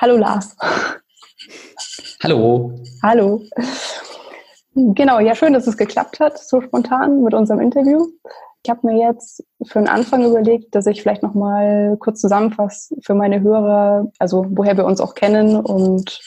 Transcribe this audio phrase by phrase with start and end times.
[0.00, 0.56] Hallo Lars.
[2.22, 2.72] Hallo.
[3.02, 3.42] Hallo.
[4.76, 8.06] Genau, ja, schön, dass es geklappt hat, so spontan mit unserem Interview.
[8.62, 13.14] Ich habe mir jetzt für den Anfang überlegt, dass ich vielleicht nochmal kurz zusammenfasse für
[13.14, 16.20] meine Hörer, also woher wir uns auch kennen und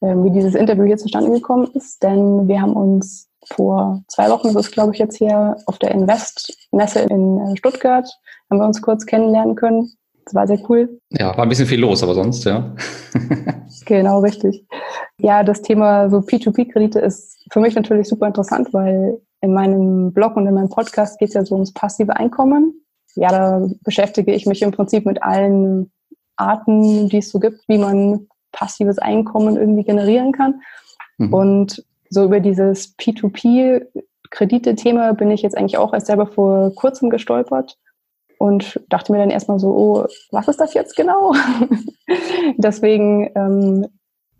[0.00, 2.00] äh, wie dieses Interview hier zustande gekommen ist.
[2.04, 5.90] Denn wir haben uns vor zwei Wochen, das ist glaube ich jetzt hier auf der
[5.90, 8.08] Invest-Messe in äh, Stuttgart,
[8.48, 9.90] haben wir uns kurz kennenlernen können.
[10.28, 11.00] Das war sehr cool.
[11.08, 12.74] Ja, war ein bisschen viel los, aber sonst, ja.
[13.86, 14.66] genau, richtig.
[15.18, 20.36] Ja, das Thema so P2P-Kredite ist für mich natürlich super interessant, weil in meinem Blog
[20.36, 22.74] und in meinem Podcast geht es ja so ums passive Einkommen.
[23.14, 25.90] Ja, da beschäftige ich mich im Prinzip mit allen
[26.36, 30.60] Arten, die es so gibt, wie man passives Einkommen irgendwie generieren kann.
[31.16, 31.32] Mhm.
[31.32, 37.78] Und so über dieses P2P-Kredite-Thema bin ich jetzt eigentlich auch erst selber vor kurzem gestolpert
[38.38, 41.34] und dachte mir dann erstmal so, oh, was ist das jetzt genau?
[42.56, 43.86] Deswegen ähm,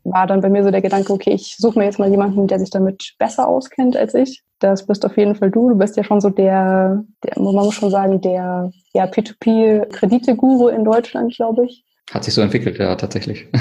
[0.04, 2.58] war dann bei mir so der Gedanke, okay, ich suche mir jetzt mal jemanden, der
[2.58, 4.42] sich damit besser auskennt als ich.
[4.60, 5.70] Das bist auf jeden Fall du.
[5.70, 10.84] Du bist ja schon so der, der man muss schon sagen, der ja, P2P-Kredite-Guru in
[10.84, 11.84] Deutschland, glaube ich.
[12.12, 13.48] Hat sich so entwickelt, ja, tatsächlich.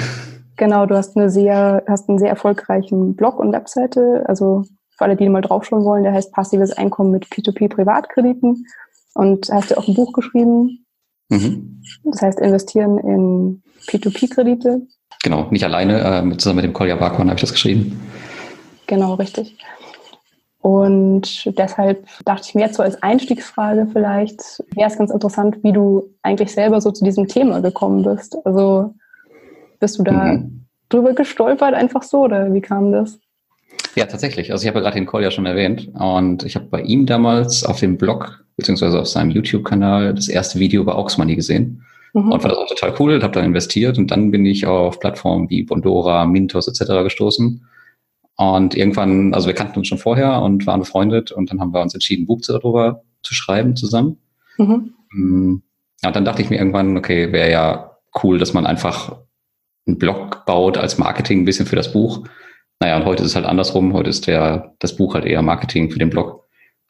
[0.58, 4.24] Genau, du hast eine sehr, hast einen sehr erfolgreichen Blog und Webseite.
[4.26, 8.66] Also für alle, die mal draufschauen wollen, der heißt Passives Einkommen mit P2P-Privatkrediten
[9.18, 10.86] und hast ja auch ein Buch geschrieben.
[11.28, 11.82] Mhm.
[12.04, 14.86] Das heißt, investieren in P2P-Kredite.
[15.24, 18.00] Genau, nicht alleine, äh, zusammen mit dem Kolja Barkmann habe ich das geschrieben.
[18.86, 19.58] Genau, richtig.
[20.60, 25.72] Und deshalb dachte ich mir jetzt so als Einstiegsfrage vielleicht, wäre es ganz interessant, wie
[25.72, 28.36] du eigentlich selber so zu diesem Thema gekommen bist.
[28.44, 28.94] Also
[29.80, 30.66] bist du da mhm.
[30.88, 33.18] drüber gestolpert einfach so oder wie kam das?
[33.98, 34.52] Ja, tatsächlich.
[34.52, 37.04] Also ich habe ja gerade den Call ja schon erwähnt und ich habe bei ihm
[37.04, 41.84] damals auf dem Blog beziehungsweise auf seinem YouTube-Kanal das erste Video über Aux Money gesehen
[42.12, 42.30] mhm.
[42.30, 45.50] und fand das auch total cool, habe da investiert und dann bin ich auf Plattformen
[45.50, 47.02] wie Bondora, Mintos etc.
[47.02, 47.66] gestoßen
[48.36, 51.82] und irgendwann, also wir kannten uns schon vorher und waren befreundet und dann haben wir
[51.82, 54.18] uns entschieden, ein Buch darüber zu schreiben zusammen.
[54.58, 54.94] Mhm.
[55.10, 55.62] Mm,
[56.04, 59.16] und dann dachte ich mir irgendwann, okay, wäre ja cool, dass man einfach
[59.88, 62.22] einen Blog baut als Marketing ein bisschen für das Buch
[62.80, 63.92] naja, und heute ist es halt andersrum.
[63.92, 66.46] Heute ist der, das Buch halt eher Marketing für den Blog.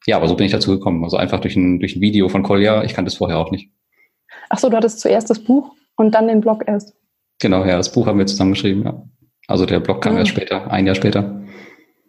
[0.07, 1.03] Ja, aber so bin ich dazu gekommen.
[1.03, 2.85] Also einfach durch ein, durch ein Video von Kolja.
[2.85, 3.71] Ich kannte es vorher auch nicht.
[4.51, 6.95] Ach so, du hattest zuerst das Buch und dann den Blog erst.
[7.41, 9.03] Genau, ja, das Buch haben wir zusammengeschrieben, ja.
[9.47, 10.19] Also der Blog kam mhm.
[10.21, 11.43] erst später, ein Jahr später.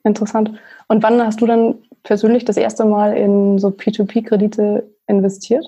[0.04, 0.52] Interessant.
[0.88, 5.66] Und wann hast du dann persönlich das erste Mal in so P2P-Kredite investiert?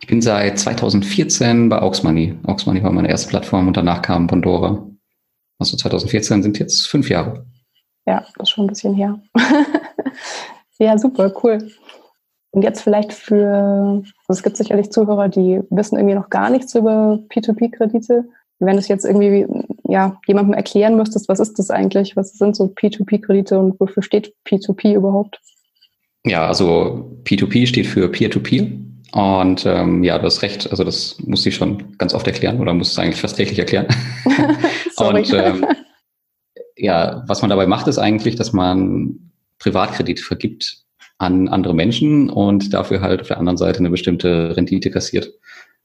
[0.00, 2.38] Ich bin seit 2014 bei Auxmoney.
[2.44, 4.89] Auxmoney war meine erste Plattform und danach kam Pandora.
[5.60, 7.46] Also 2014 sind jetzt fünf Jahre.
[8.06, 9.20] Ja, das ist schon ein bisschen her.
[10.78, 11.58] ja, super, cool.
[12.52, 16.74] Und jetzt vielleicht für, also es gibt sicherlich Zuhörer, die wissen irgendwie noch gar nichts
[16.74, 18.24] über P2P-Kredite.
[18.58, 19.46] Wenn du es jetzt irgendwie
[19.84, 22.16] ja, jemandem erklären müsstest, was ist das eigentlich?
[22.16, 25.40] Was sind so P2P-Kredite und wofür steht P2P überhaupt?
[26.24, 28.62] Ja, also P2P steht für Peer-to-Peer.
[28.62, 28.89] -Peer.
[29.12, 32.72] Und ähm, ja, du hast recht, also das musste ich schon ganz oft erklären oder
[32.74, 33.86] muss es eigentlich fast täglich erklären.
[34.96, 35.66] und ähm,
[36.76, 40.84] ja, was man dabei macht, ist eigentlich, dass man Privatkredite vergibt
[41.18, 45.30] an andere Menschen und dafür halt auf der anderen Seite eine bestimmte Rendite kassiert.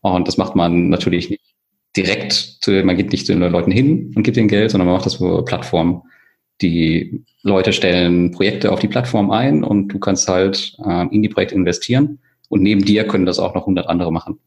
[0.02, 1.42] Und das macht man natürlich nicht
[1.98, 4.96] direkt, zu, man geht nicht zu den Leuten hin und gibt ihnen Geld, sondern man
[4.96, 6.04] macht das über Plattformen.
[6.62, 11.30] Die Leute stellen Projekte auf die Plattform ein und du kannst halt äh, in die
[11.30, 12.20] Projekte investieren
[12.50, 14.40] und neben dir können das auch noch 100 andere machen.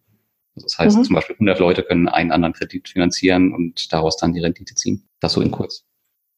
[0.56, 1.04] Also das heißt, mhm.
[1.04, 5.09] zum Beispiel 100 Leute können einen anderen Kredit finanzieren und daraus dann die Rendite ziehen.
[5.20, 5.84] Das so in kurz.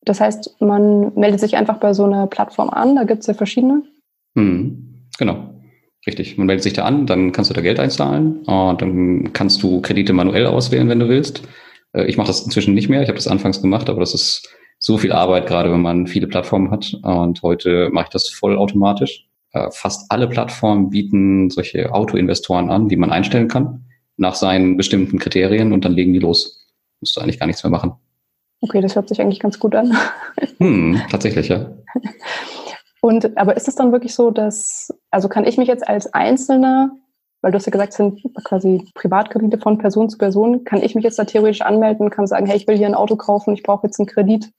[0.03, 3.35] Das heißt, man meldet sich einfach bei so einer Plattform an, da gibt es ja
[3.35, 3.83] verschiedene.
[4.35, 5.07] Mhm.
[5.19, 5.55] Genau.
[6.07, 6.39] Richtig.
[6.39, 9.83] Man meldet sich da an, dann kannst du da Geld einzahlen und dann kannst du
[9.83, 11.43] Kredite manuell auswählen, wenn du willst.
[11.93, 13.03] Äh, ich mache das inzwischen nicht mehr.
[13.03, 16.27] Ich habe das anfangs gemacht, aber das ist so viel Arbeit, gerade wenn man viele
[16.27, 16.95] Plattformen hat.
[17.03, 19.27] Und heute mache ich das vollautomatisch.
[19.53, 25.19] Äh, fast alle Plattformen bieten solche Autoinvestoren an, die man einstellen kann nach seinen bestimmten
[25.19, 26.69] Kriterien und dann legen die los.
[27.01, 27.95] Musst du eigentlich gar nichts mehr machen.
[28.61, 29.97] Okay, das hört sich eigentlich ganz gut an.
[30.59, 31.71] Hm, tatsächlich, ja.
[33.01, 36.91] Und aber ist es dann wirklich so, dass, also kann ich mich jetzt als Einzelner,
[37.41, 40.95] weil du hast ja gesagt, es sind quasi Privatkredite von Person zu Person, kann ich
[40.95, 43.55] mich jetzt da theoretisch anmelden und kann sagen, hey, ich will hier ein Auto kaufen,
[43.55, 44.51] ich brauche jetzt einen Kredit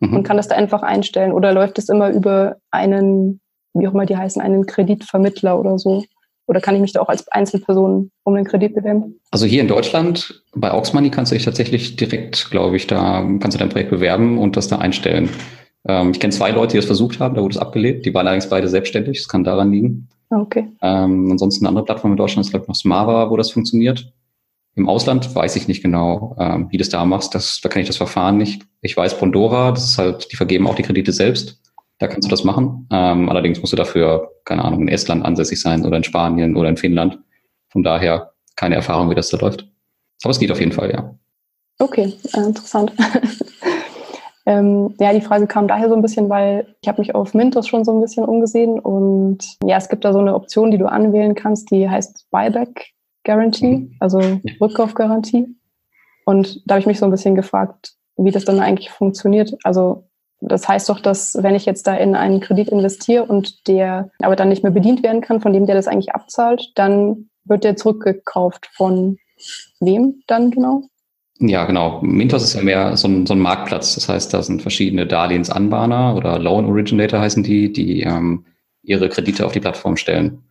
[0.00, 0.16] mhm.
[0.16, 1.32] und kann das da einfach einstellen?
[1.32, 3.40] Oder läuft es immer über einen
[3.80, 6.04] wie auch immer die heißen, einen Kreditvermittler oder so?
[6.46, 9.20] Oder kann ich mich da auch als Einzelperson um den Kredit bewerben?
[9.30, 13.54] Also hier in Deutschland, bei Auxmoney kannst du dich tatsächlich direkt, glaube ich, da kannst
[13.54, 15.28] du dein Projekt bewerben und das da einstellen.
[15.86, 18.06] Ähm, ich kenne zwei Leute, die das versucht haben, da wurde es abgelehnt.
[18.06, 20.08] Die waren allerdings beide selbstständig, das kann daran liegen.
[20.30, 20.68] Ah, okay.
[20.80, 24.12] Ähm, ansonsten eine andere Plattform in Deutschland ist, glaube ich, noch Smava, wo das funktioniert.
[24.74, 27.34] Im Ausland weiß ich nicht genau, ähm, wie du das da machst.
[27.34, 28.62] Das, da kann ich das Verfahren nicht.
[28.80, 31.60] Ich weiß, Bondora, das ist halt, die vergeben auch die Kredite selbst.
[31.98, 32.86] Da kannst du das machen.
[32.92, 36.68] Ähm, allerdings musst du dafür, keine Ahnung, in Estland ansässig sein oder in Spanien oder
[36.68, 37.18] in Finnland.
[37.70, 39.68] Von daher keine Erfahrung, wie das da läuft.
[40.22, 41.14] Aber es geht auf jeden Fall, ja.
[41.78, 42.92] Okay, äh, interessant.
[44.46, 47.68] ähm, ja, die Frage kam daher so ein bisschen, weil ich habe mich auf Mintos
[47.68, 50.86] schon so ein bisschen umgesehen und ja, es gibt da so eine Option, die du
[50.86, 52.92] anwählen kannst, die heißt Buyback
[53.24, 53.96] Guarantee, mhm.
[54.00, 54.20] also
[54.60, 55.46] Rückkaufgarantie.
[56.24, 59.54] Und da habe ich mich so ein bisschen gefragt, wie das dann eigentlich funktioniert.
[59.62, 60.07] Also
[60.40, 64.36] das heißt doch, dass wenn ich jetzt da in einen Kredit investiere und der aber
[64.36, 67.76] dann nicht mehr bedient werden kann, von dem der das eigentlich abzahlt, dann wird der
[67.76, 69.18] zurückgekauft von
[69.80, 70.82] wem dann genau?
[71.40, 72.00] Ja, genau.
[72.02, 73.94] Mintos ist ja mehr so ein, so ein Marktplatz.
[73.94, 78.44] Das heißt, da sind verschiedene Darlehensanbahner oder Loan Originator heißen die, die ähm,
[78.82, 80.42] ihre Kredite auf die Plattform stellen.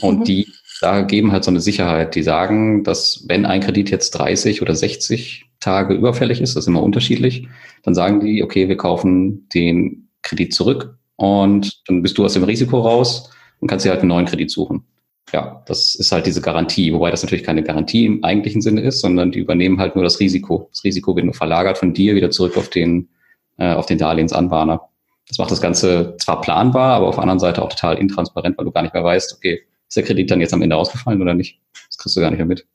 [0.00, 0.24] Und mhm.
[0.24, 0.48] die
[0.82, 2.14] da geben halt so eine Sicherheit.
[2.14, 6.68] Die sagen, dass wenn ein Kredit jetzt 30 oder 60 Tage überfällig ist, das ist
[6.68, 7.48] immer unterschiedlich,
[7.82, 12.44] dann sagen die, okay, wir kaufen den Kredit zurück und dann bist du aus dem
[12.44, 13.30] Risiko raus
[13.60, 14.84] und kannst dir halt einen neuen Kredit suchen
[15.32, 19.00] ja, das ist halt diese Garantie, wobei das natürlich keine Garantie im eigentlichen Sinne ist,
[19.00, 20.68] sondern die übernehmen halt nur das Risiko.
[20.70, 23.08] Das Risiko wird nur verlagert von dir wieder zurück auf den,
[23.56, 24.82] äh, auf den Darlehensanbahner.
[25.28, 28.64] Das macht das Ganze zwar planbar, aber auf der anderen Seite auch total intransparent, weil
[28.66, 31.34] du gar nicht mehr weißt, okay, ist der Kredit dann jetzt am Ende ausgefallen oder
[31.34, 31.60] nicht?
[31.86, 32.66] Das kriegst du gar nicht mehr mit.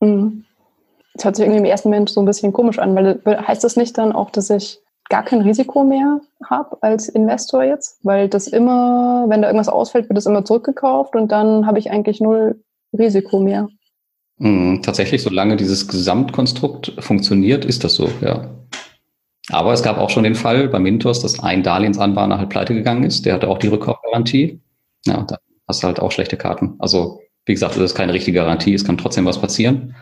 [0.00, 0.46] Mhm.
[1.12, 3.76] Das hört sich irgendwie im ersten Moment so ein bisschen komisch an, weil heißt das
[3.76, 4.80] nicht dann auch, dass ich
[5.10, 10.08] gar kein Risiko mehr habe als Investor jetzt, weil das immer, wenn da irgendwas ausfällt,
[10.08, 12.62] wird das immer zurückgekauft und dann habe ich eigentlich null
[12.98, 13.68] Risiko mehr.
[14.38, 18.48] Mhm, tatsächlich, solange dieses Gesamtkonstrukt funktioniert, ist das so, ja.
[19.50, 23.04] Aber es gab auch schon den Fall bei Mintos, dass ein Darlehensanbahner halt pleite gegangen
[23.04, 23.26] ist.
[23.26, 24.60] Der hatte auch die Rückkaufgarantie.
[25.04, 25.38] Ja, da
[25.68, 26.74] hast du halt auch schlechte Karten.
[26.78, 28.74] Also, wie gesagt, das ist keine richtige Garantie.
[28.74, 29.94] Es kann trotzdem was passieren.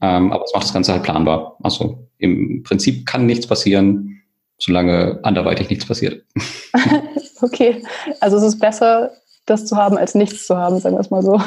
[0.00, 1.56] Ähm, aber es macht das Ganze halt planbar.
[1.62, 4.12] Also, im Prinzip kann nichts passieren
[4.62, 6.24] solange anderweitig nichts passiert.
[7.42, 7.82] okay,
[8.20, 9.10] also es ist besser,
[9.44, 11.40] das zu haben, als nichts zu haben, sagen wir es mal so.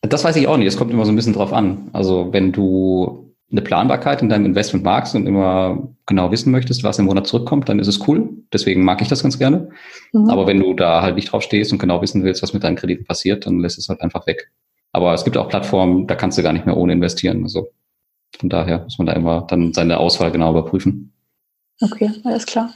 [0.00, 0.68] Das weiß ich auch nicht.
[0.68, 1.90] Es kommt immer so ein bisschen drauf an.
[1.92, 3.23] Also wenn du
[3.54, 7.68] eine Planbarkeit in deinem Investment magst und immer genau wissen möchtest, was im Monat zurückkommt,
[7.68, 8.28] dann ist es cool.
[8.52, 9.70] Deswegen mag ich das ganz gerne.
[10.12, 10.28] Mhm.
[10.28, 12.74] Aber wenn du da halt nicht drauf stehst und genau wissen willst, was mit deinen
[12.74, 14.50] Krediten passiert, dann lässt es halt einfach weg.
[14.90, 17.44] Aber es gibt auch Plattformen, da kannst du gar nicht mehr ohne investieren.
[17.44, 17.68] Also
[18.38, 21.12] von daher muss man da immer dann seine Auswahl genau überprüfen.
[21.80, 22.70] Okay, alles klar.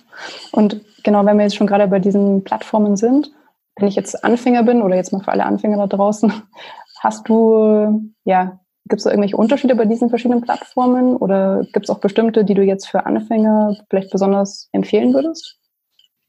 [0.53, 3.33] Und genau, wenn wir jetzt schon gerade bei diesen Plattformen sind,
[3.77, 6.33] wenn ich jetzt Anfänger bin oder jetzt mal für alle Anfänger da draußen,
[7.01, 11.91] hast du, ja, gibt es da irgendwelche Unterschiede bei diesen verschiedenen Plattformen oder gibt es
[11.91, 15.57] auch bestimmte, die du jetzt für Anfänger vielleicht besonders empfehlen würdest?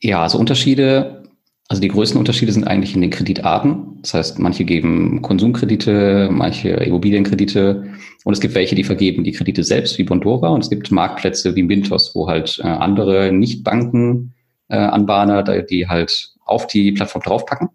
[0.02, 1.24] Ja, also Unterschiede
[1.70, 4.00] also die größten Unterschiede sind eigentlich in den Kreditarten.
[4.02, 9.64] Das heißt, manche geben Konsumkredite, manche Immobilienkredite und es gibt welche, die vergeben die Kredite
[9.64, 15.64] selbst, wie Bondora, und es gibt Marktplätze wie Mintos, wo halt äh, andere Nicht-Banken-Anbahner, äh,
[15.64, 17.70] die halt auf die Plattform draufpacken.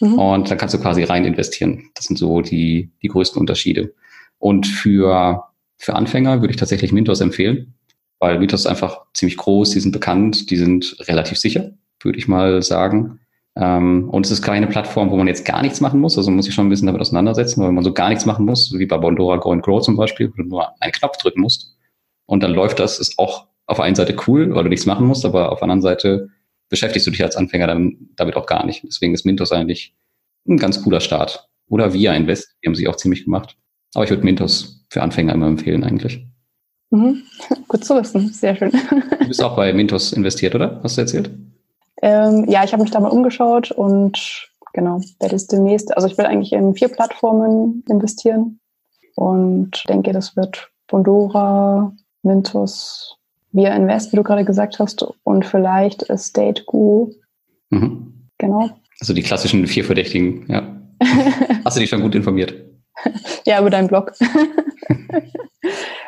[0.00, 0.14] Mhm.
[0.14, 1.90] Und dann kannst du quasi rein investieren.
[1.96, 3.92] Das sind so die, die größten Unterschiede.
[4.38, 5.44] Und für,
[5.78, 7.74] für Anfänger würde ich tatsächlich Mintos empfehlen,
[8.18, 11.72] weil Mintos ist einfach ziemlich groß, die sind bekannt, die sind relativ sicher
[12.04, 13.20] würde ich mal sagen.
[13.56, 16.16] Ähm, und es ist keine Plattform, wo man jetzt gar nichts machen muss.
[16.16, 18.44] Also man muss sich schon ein bisschen damit auseinandersetzen, weil man so gar nichts machen
[18.44, 21.40] muss, wie bei Bondora Go and Grow zum Beispiel, wo du nur einen Knopf drücken
[21.40, 21.76] musst.
[22.26, 25.06] Und dann läuft das, ist auch auf der einen Seite cool, weil du nichts machen
[25.06, 26.28] musst, aber auf der anderen Seite
[26.68, 28.84] beschäftigst du dich als Anfänger dann damit auch gar nicht.
[28.84, 29.94] Deswegen ist Mintos eigentlich
[30.46, 31.48] ein ganz cooler Start.
[31.68, 33.56] Oder Via Invest, die haben sich auch ziemlich gemacht.
[33.94, 36.26] Aber ich würde Mintos für Anfänger immer empfehlen eigentlich.
[36.90, 37.22] Mhm.
[37.68, 38.70] Gut zu wissen, sehr schön.
[38.70, 40.80] Du bist auch bei Mintos investiert, oder?
[40.82, 41.30] Hast du erzählt?
[42.02, 46.16] Ähm, ja, ich habe mich da mal umgeschaut und genau, werde jetzt demnächst, also ich
[46.16, 48.60] will eigentlich in vier Plattformen investieren
[49.16, 51.92] und denke, das wird Bondora,
[52.22, 53.16] Mintos,
[53.52, 57.12] Via Invest, wie du gerade gesagt hast, und vielleicht Estate Guru.
[57.70, 58.28] Mhm.
[58.38, 58.70] Genau.
[59.00, 60.76] Also die klassischen vier Verdächtigen, ja.
[61.64, 62.54] Hast du dich schon gut informiert?
[63.46, 64.12] ja, über deinen Blog.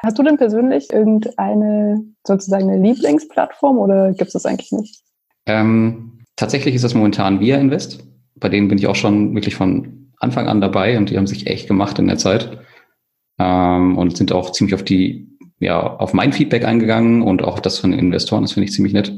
[0.03, 5.03] Hast du denn persönlich irgendeine sozusagen eine Lieblingsplattform oder gibt es das eigentlich nicht?
[5.47, 8.05] Ähm, tatsächlich ist das momentan Via Invest.
[8.37, 11.47] Bei denen bin ich auch schon wirklich von Anfang an dabei und die haben sich
[11.47, 12.59] echt gemacht in der Zeit
[13.39, 15.29] ähm, und sind auch ziemlich auf die,
[15.59, 18.43] ja, auf mein Feedback eingegangen und auch das von den Investoren.
[18.43, 19.13] Das finde ich ziemlich nett.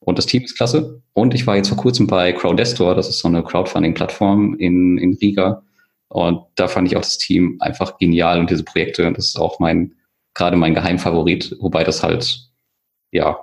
[0.00, 1.02] Und das Team ist klasse.
[1.12, 5.14] Und ich war jetzt vor kurzem bei Crowdestor, das ist so eine Crowdfunding-Plattform in, in
[5.14, 5.63] Riga.
[6.14, 9.12] Und da fand ich auch das Team einfach genial und diese Projekte.
[9.12, 9.94] Das ist auch mein,
[10.32, 12.38] gerade mein Geheimfavorit, wobei das halt,
[13.10, 13.36] ja,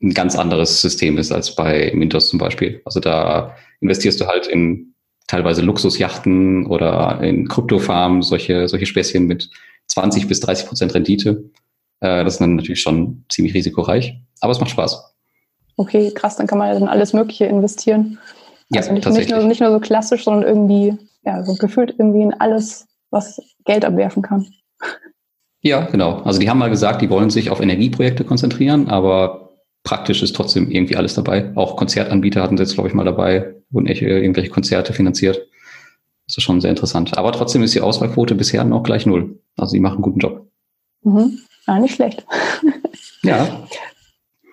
[0.00, 2.80] ein ganz anderes System ist als bei Mintos zum Beispiel.
[2.84, 4.94] Also da investierst du halt in
[5.26, 9.50] teilweise Luxusjachten oder in Kryptofarmen, solche, solche Späßchen mit
[9.88, 11.50] 20 bis 30 Prozent Rendite.
[11.98, 15.12] Äh, das ist dann natürlich schon ziemlich risikoreich, aber es macht Spaß.
[15.76, 18.20] Okay, krass, dann kann man ja dann alles Mögliche investieren.
[18.72, 22.22] Also ja, nicht, nicht, nur, nicht nur so klassisch, sondern irgendwie, ja, so gefühlt irgendwie
[22.22, 24.46] in alles, was Geld abwerfen kann.
[25.60, 26.20] Ja, genau.
[26.22, 29.52] Also die haben mal gesagt, die wollen sich auf Energieprojekte konzentrieren, aber
[29.84, 31.52] praktisch ist trotzdem irgendwie alles dabei.
[31.54, 35.40] Auch Konzertanbieter hatten sie jetzt, glaube ich, mal dabei, wurden irgendwelche Konzerte finanziert.
[36.26, 37.16] Das ist schon sehr interessant.
[37.16, 39.38] Aber trotzdem ist die Auswahlquote bisher noch gleich null.
[39.56, 40.48] Also die machen einen guten Job.
[41.02, 41.38] Mhm.
[41.66, 42.26] Ja, nicht schlecht.
[43.22, 43.66] ja.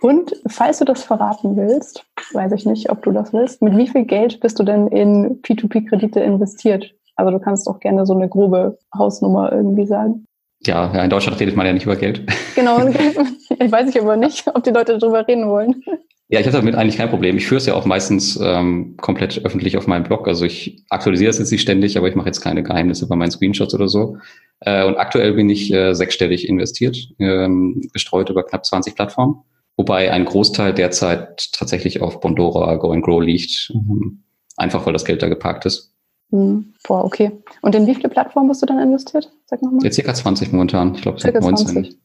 [0.01, 3.87] Und falls du das verraten willst, weiß ich nicht, ob du das willst, mit wie
[3.87, 6.93] viel Geld bist du denn in P2P-Kredite investiert?
[7.15, 10.25] Also du kannst doch gerne so eine grobe Hausnummer irgendwie sagen.
[10.61, 12.25] Ja, ja, in Deutschland redet man ja nicht über Geld.
[12.55, 12.79] Genau,
[13.59, 15.83] ich weiß ich aber nicht, ob die Leute darüber reden wollen.
[16.31, 17.37] Ja, ich habe damit eigentlich kein Problem.
[17.37, 20.27] Ich führe es ja auch meistens ähm, komplett öffentlich auf meinem Blog.
[20.27, 23.31] Also ich aktualisiere es jetzt nicht ständig, aber ich mache jetzt keine Geheimnisse bei meinen
[23.31, 24.17] Screenshots oder so.
[24.59, 29.43] Äh, und aktuell bin ich äh, sechsstellig investiert, ähm, gestreut über knapp 20 Plattformen.
[29.79, 33.71] Wobei ein Großteil derzeit tatsächlich auf Bondora Go and Grow liegt.
[33.73, 34.25] Ähm,
[34.57, 35.95] einfach weil das Geld da geparkt ist.
[36.31, 37.31] Hm, boah, okay.
[37.61, 39.31] Und in wie viele Plattformen bist du dann investiert?
[39.45, 39.79] Sag nochmal.
[39.81, 40.95] Jetzt circa 20 momentan.
[40.95, 41.67] Ich glaube, es sind 19.
[41.67, 41.97] 20.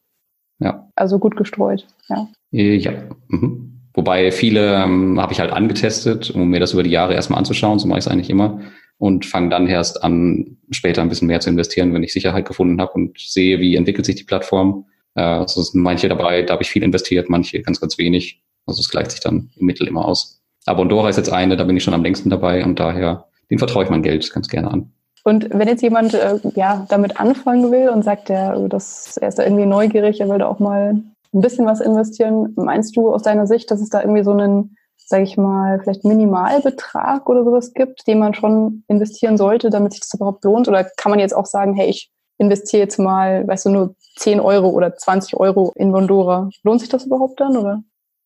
[0.60, 0.88] Ja.
[0.94, 2.28] Also gut gestreut, ja.
[2.52, 2.92] Äh, ja.
[3.26, 3.80] Mhm.
[3.92, 7.80] Wobei viele ähm, habe ich halt angetestet, um mir das über die Jahre erstmal anzuschauen.
[7.80, 8.60] So mache ich es eigentlich immer.
[8.98, 12.80] Und fange dann erst an, später ein bisschen mehr zu investieren, wenn ich Sicherheit gefunden
[12.80, 14.86] habe und sehe, wie entwickelt sich die Plattform.
[15.14, 18.42] Äh, also sind manche dabei, da habe ich viel investiert, manche ganz, ganz wenig.
[18.66, 20.40] Also es gleicht sich dann im Mittel immer aus.
[20.66, 23.58] Aber Ondora ist jetzt eine, da bin ich schon am längsten dabei und daher den
[23.58, 24.92] vertraue ich mein Geld ganz gerne an.
[25.24, 29.38] Und wenn jetzt jemand äh, ja, damit anfangen will und sagt, der, das, er ist
[29.38, 31.02] da irgendwie neugierig, er will da auch mal
[31.34, 34.76] ein bisschen was investieren, meinst du aus deiner Sicht, dass es da irgendwie so einen,
[34.96, 40.02] sage ich mal, vielleicht Minimalbetrag oder sowas gibt, den man schon investieren sollte, damit sich
[40.02, 40.68] das überhaupt lohnt?
[40.68, 44.40] Oder kann man jetzt auch sagen, hey, ich investiere jetzt mal, weißt du, nur 10
[44.40, 46.48] Euro oder 20 Euro in Bondora.
[46.62, 47.82] Lohnt sich das überhaupt dann, oder?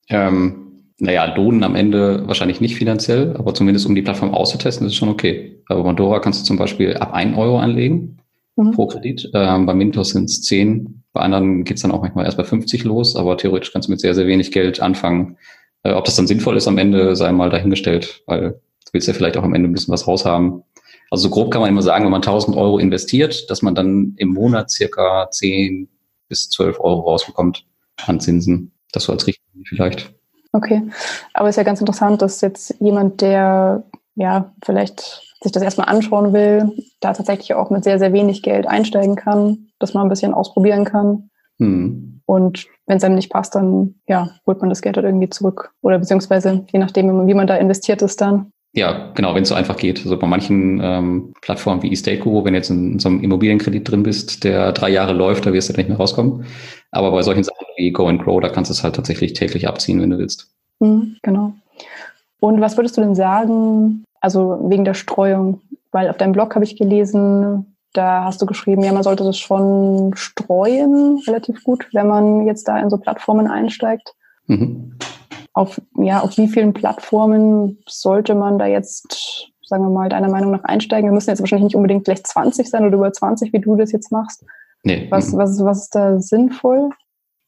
[0.08, 0.68] Ähm,
[0.98, 4.98] naja, lohnen am Ende wahrscheinlich nicht finanziell, aber zumindest um die Plattform auszutesten, ist es
[4.98, 5.62] schon okay.
[5.68, 8.18] Bei Mondora kannst du zum Beispiel ab 1 Euro anlegen
[8.58, 8.72] mhm.
[8.72, 9.30] pro Kredit.
[9.34, 11.02] Ähm, bei Mintos sind es 10.
[11.12, 14.00] Bei anderen geht's dann auch manchmal erst bei 50 los, aber theoretisch kannst du mit
[14.00, 15.36] sehr, sehr wenig Geld anfangen.
[15.84, 19.14] Äh, ob das dann sinnvoll ist am Ende, sei mal dahingestellt, weil du willst ja
[19.14, 20.64] vielleicht auch am Ende ein bisschen was raushaben.
[21.10, 24.14] Also so grob kann man immer sagen, wenn man 1000 Euro investiert, dass man dann
[24.16, 25.88] im Monat circa 10
[26.28, 27.64] bis 12 Euro rausbekommt
[28.06, 28.72] an Zinsen.
[28.92, 30.14] Das so als Richtlinie vielleicht.
[30.52, 30.82] Okay,
[31.34, 33.84] aber es ist ja ganz interessant, dass jetzt jemand, der
[34.14, 38.66] ja vielleicht sich das erstmal anschauen will, da tatsächlich auch mit sehr, sehr wenig Geld
[38.66, 41.30] einsteigen kann, dass man ein bisschen ausprobieren kann.
[41.58, 42.20] Hm.
[42.26, 45.72] Und wenn es einem nicht passt, dann ja, holt man das Geld halt irgendwie zurück.
[45.80, 48.52] Oder beziehungsweise je nachdem, wie man da investiert ist dann.
[48.74, 50.00] Ja, genau, wenn es so einfach geht.
[50.00, 53.90] Also bei manchen ähm, Plattformen wie eStateGuru, wenn du jetzt in, in so einem Immobilienkredit
[53.90, 56.44] drin bist, der drei Jahre läuft, da wirst du nicht mehr rauskommen.
[56.90, 59.66] Aber bei solchen Sachen wie Go and Grow, da kannst du es halt tatsächlich täglich
[59.66, 60.52] abziehen, wenn du willst.
[60.80, 61.54] Mhm, genau.
[62.40, 65.62] Und was würdest du denn sagen, also wegen der Streuung?
[65.90, 69.38] Weil auf deinem Blog habe ich gelesen, da hast du geschrieben, ja, man sollte das
[69.38, 74.14] schon streuen, relativ gut, wenn man jetzt da in so Plattformen einsteigt.
[74.46, 74.92] Mhm
[75.58, 80.52] auf, ja, auf wie vielen Plattformen sollte man da jetzt, sagen wir mal, deiner Meinung
[80.52, 81.10] nach einsteigen?
[81.10, 83.90] Wir müssen jetzt wahrscheinlich nicht unbedingt gleich 20 sein oder über 20, wie du das
[83.90, 84.44] jetzt machst.
[84.84, 85.08] Nee.
[85.10, 86.90] Was, was, was ist da sinnvoll?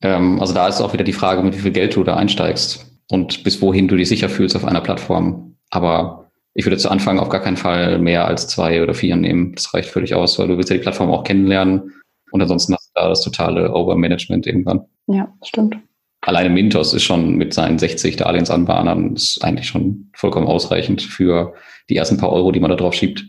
[0.03, 2.85] Ähm, also da ist auch wieder die Frage, mit wie viel Geld du da einsteigst
[3.11, 5.55] und bis wohin du dich sicher fühlst auf einer Plattform.
[5.71, 9.55] Aber ich würde zu Anfang auf gar keinen Fall mehr als zwei oder vier nehmen.
[9.55, 11.93] Das reicht völlig aus, weil du willst ja die Plattform auch kennenlernen
[12.33, 14.85] und ansonsten hast du da das totale Overmanagement irgendwann.
[15.07, 15.77] Ja, stimmt
[16.21, 21.55] alleine Mintos ist schon mit seinen 60 Darlehensanbahnern ist eigentlich schon vollkommen ausreichend für
[21.89, 23.25] die ersten paar Euro, die man da drauf schiebt.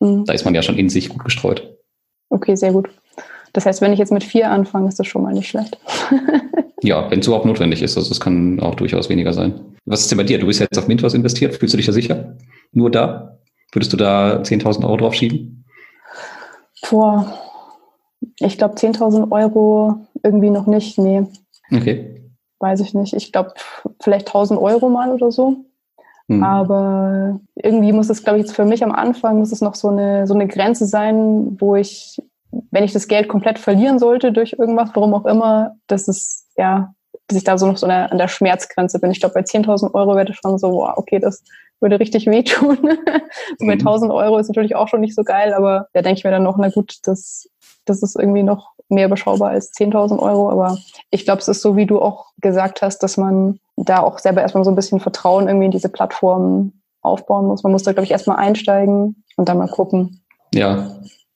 [0.00, 0.24] Mhm.
[0.24, 1.76] Da ist man ja schon in sich gut gestreut.
[2.30, 2.88] Okay, sehr gut.
[3.52, 5.78] Das heißt, wenn ich jetzt mit vier anfange, ist das schon mal nicht schlecht.
[6.82, 7.96] ja, wenn es überhaupt notwendig ist.
[7.96, 9.60] Also es kann auch durchaus weniger sein.
[9.84, 10.38] Was ist denn bei dir?
[10.38, 11.56] Du bist jetzt auf Mintos investiert.
[11.56, 12.36] Fühlst du dich da sicher?
[12.72, 13.38] Nur da?
[13.72, 15.64] Würdest du da 10.000 Euro drauf schieben?
[16.88, 17.38] Boah,
[18.38, 20.96] ich glaube 10.000 Euro irgendwie noch nicht.
[20.98, 21.24] Nee.
[21.72, 22.19] Okay
[22.60, 23.54] weiß ich nicht, ich glaube
[24.00, 25.64] vielleicht 1000 Euro mal oder so.
[26.28, 26.44] Mhm.
[26.44, 29.88] Aber irgendwie muss es, glaube ich, jetzt für mich am Anfang muss es noch so
[29.88, 32.22] eine, so eine Grenze sein, wo ich,
[32.70, 36.94] wenn ich das Geld komplett verlieren sollte durch irgendwas, warum auch immer, dass es, ja,
[37.26, 39.10] dass ich da so noch so eine, an der Schmerzgrenze bin.
[39.10, 41.42] Ich glaube, bei 10.000 Euro wäre das schon so, wow, okay, das
[41.80, 42.76] würde richtig wehtun.
[43.58, 44.10] so bei 1.000 mhm.
[44.10, 46.58] Euro ist natürlich auch schon nicht so geil, aber da denke ich mir dann noch,
[46.58, 47.48] na gut, das,
[47.86, 50.50] das ist irgendwie noch mehr beschaubar als 10.000 Euro.
[50.50, 50.78] Aber
[51.10, 54.42] ich glaube, es ist so, wie du auch gesagt hast, dass man da auch selber
[54.42, 57.62] erstmal so ein bisschen Vertrauen irgendwie in diese Plattform aufbauen muss.
[57.62, 60.22] Man muss da, glaube ich, erstmal einsteigen und dann mal gucken.
[60.52, 60.90] Ja,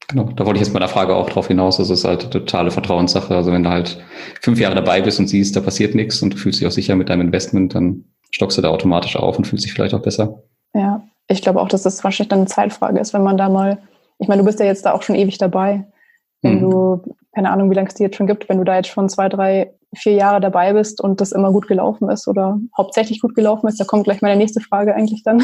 [0.08, 1.78] Genau, da wollte ich jetzt bei der Frage auch drauf hinaus.
[1.78, 3.34] Also es ist halt eine totale Vertrauenssache.
[3.34, 3.98] Also wenn du halt
[4.40, 6.94] fünf Jahre dabei bist und siehst, da passiert nichts und du fühlst dich auch sicher
[6.94, 10.42] mit deinem Investment, dann stockst du da automatisch auf und fühlst dich vielleicht auch besser.
[10.74, 13.78] Ja, ich glaube auch, dass das wahrscheinlich dann eine Zeitfrage ist, wenn man da mal,
[14.18, 15.84] ich meine, du bist ja jetzt da auch schon ewig dabei.
[16.42, 16.70] Wenn mhm.
[16.70, 19.08] du, keine Ahnung, wie lange es dir jetzt schon gibt, wenn du da jetzt schon
[19.08, 23.34] zwei, drei, vier Jahre dabei bist und das immer gut gelaufen ist oder hauptsächlich gut
[23.34, 25.42] gelaufen ist, da kommt gleich meine nächste Frage eigentlich dann.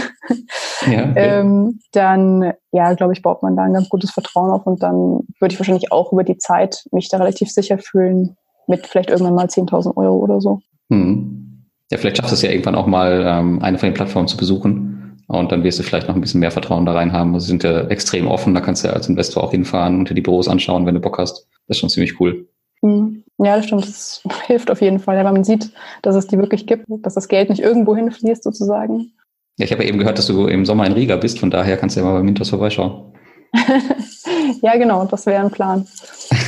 [0.90, 1.14] Ja, okay.
[1.16, 5.20] ähm, dann, ja, glaube ich, baut man da ein ganz gutes Vertrauen auf und dann
[5.40, 9.34] würde ich wahrscheinlich auch über die Zeit mich da relativ sicher fühlen mit vielleicht irgendwann
[9.34, 10.60] mal 10.000 Euro oder so.
[10.88, 11.66] Mhm.
[11.90, 14.36] Ja, vielleicht schaffst du es ja irgendwann auch mal, ähm, eine von den Plattformen zu
[14.36, 14.89] besuchen
[15.30, 17.38] und dann wirst du vielleicht noch ein bisschen mehr Vertrauen da rein haben.
[17.38, 20.14] Sie sind ja extrem offen, da kannst du ja als Investor auch hinfahren und dir
[20.14, 21.46] die Büros anschauen, wenn du Bock hast.
[21.68, 22.48] Das ist schon ziemlich cool.
[22.82, 23.22] Mhm.
[23.38, 23.86] Ja, das stimmt.
[23.86, 25.70] Das hilft auf jeden Fall, weil man sieht,
[26.02, 29.12] dass es die wirklich gibt, dass das Geld nicht irgendwo hinfließt sozusagen.
[29.56, 31.76] Ja, ich habe ja eben gehört, dass du im Sommer in Riga bist, von daher
[31.76, 33.12] kannst du ja mal bei Mintos vorbeischauen.
[34.62, 35.86] ja, genau, das wäre ein Plan.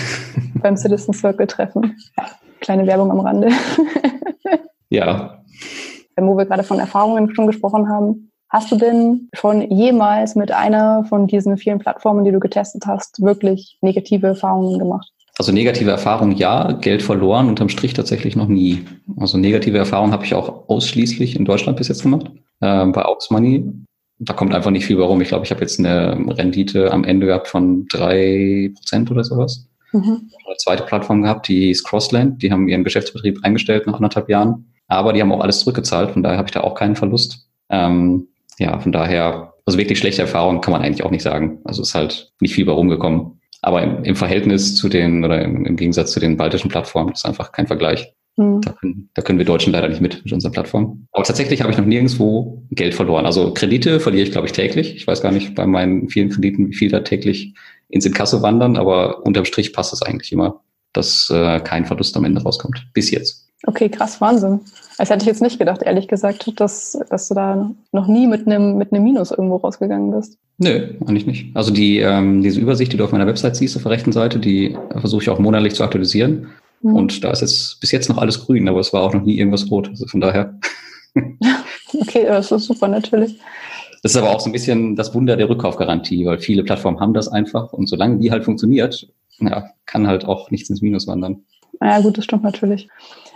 [0.61, 1.97] Beim Citizen Circle treffen.
[2.61, 3.51] Kleine Werbung am Rande.
[4.89, 5.39] ja.
[6.17, 11.05] Wo wir gerade von Erfahrungen schon gesprochen haben, Hast du denn schon jemals mit einer
[11.05, 15.11] von diesen vielen Plattformen, die du getestet hast, wirklich negative Erfahrungen gemacht?
[15.39, 18.85] Also negative Erfahrungen ja, Geld verloren, unterm Strich tatsächlich noch nie.
[19.17, 22.27] Also negative Erfahrungen habe ich auch ausschließlich in Deutschland bis jetzt gemacht,
[22.61, 23.73] äh, bei Aux Money.
[24.19, 25.23] Da kommt einfach nicht viel warum.
[25.23, 29.67] Ich glaube, ich habe jetzt eine Rendite am Ende gehabt von drei Prozent oder sowas.
[29.93, 30.29] Mhm.
[30.47, 32.43] Eine zweite Plattform gehabt, die ist Crossland.
[32.43, 34.75] Die haben ihren Geschäftsbetrieb eingestellt nach anderthalb Jahren.
[34.89, 37.49] Aber die haben auch alles zurückgezahlt, von daher habe ich da auch keinen Verlust.
[37.71, 38.29] Ähm,
[38.59, 41.61] ja, von daher, also wirklich schlechte Erfahrungen kann man eigentlich auch nicht sagen.
[41.65, 43.41] Also ist halt nicht viel bei rumgekommen.
[43.63, 47.25] Aber im, im Verhältnis zu den oder im, im, Gegensatz zu den baltischen Plattformen ist
[47.25, 48.13] einfach kein Vergleich.
[48.37, 48.61] Mhm.
[48.61, 51.07] Da, können, da können wir Deutschen leider nicht mit mit unserer Plattform.
[51.13, 53.25] Aber tatsächlich habe ich noch nirgendwo Geld verloren.
[53.25, 54.97] Also Kredite verliere ich, glaube ich, täglich.
[54.97, 57.55] Ich weiß gar nicht bei meinen vielen Krediten, wie viel da täglich
[57.89, 62.25] ins Inkasso wandern, aber unterm Strich passt es eigentlich immer, dass äh, kein Verlust am
[62.25, 62.89] Ende rauskommt.
[62.95, 63.52] Bis jetzt.
[63.67, 64.61] Okay, krass, Wahnsinn.
[64.99, 68.47] Das hätte ich jetzt nicht gedacht, ehrlich gesagt, dass, dass du da noch nie mit
[68.47, 70.37] einem mit einem Minus irgendwo rausgegangen bist.
[70.59, 71.57] Nö, eigentlich nicht.
[71.57, 74.39] Also die, ähm, diese Übersicht, die du auf meiner Website siehst, auf der rechten Seite,
[74.39, 76.49] die versuche ich auch monatlich zu aktualisieren.
[76.83, 76.95] Mhm.
[76.95, 79.39] Und da ist jetzt bis jetzt noch alles grün, aber es war auch noch nie
[79.39, 79.89] irgendwas rot.
[79.89, 80.59] Also von daher.
[81.15, 83.39] okay, das ist super, natürlich.
[84.03, 87.15] Das ist aber auch so ein bisschen das Wunder der Rückkaufgarantie, weil viele Plattformen haben
[87.15, 91.45] das einfach und solange die halt funktioniert, ja, kann halt auch nichts ins Minus wandern.
[91.81, 92.89] Ja, gut, das stimmt natürlich.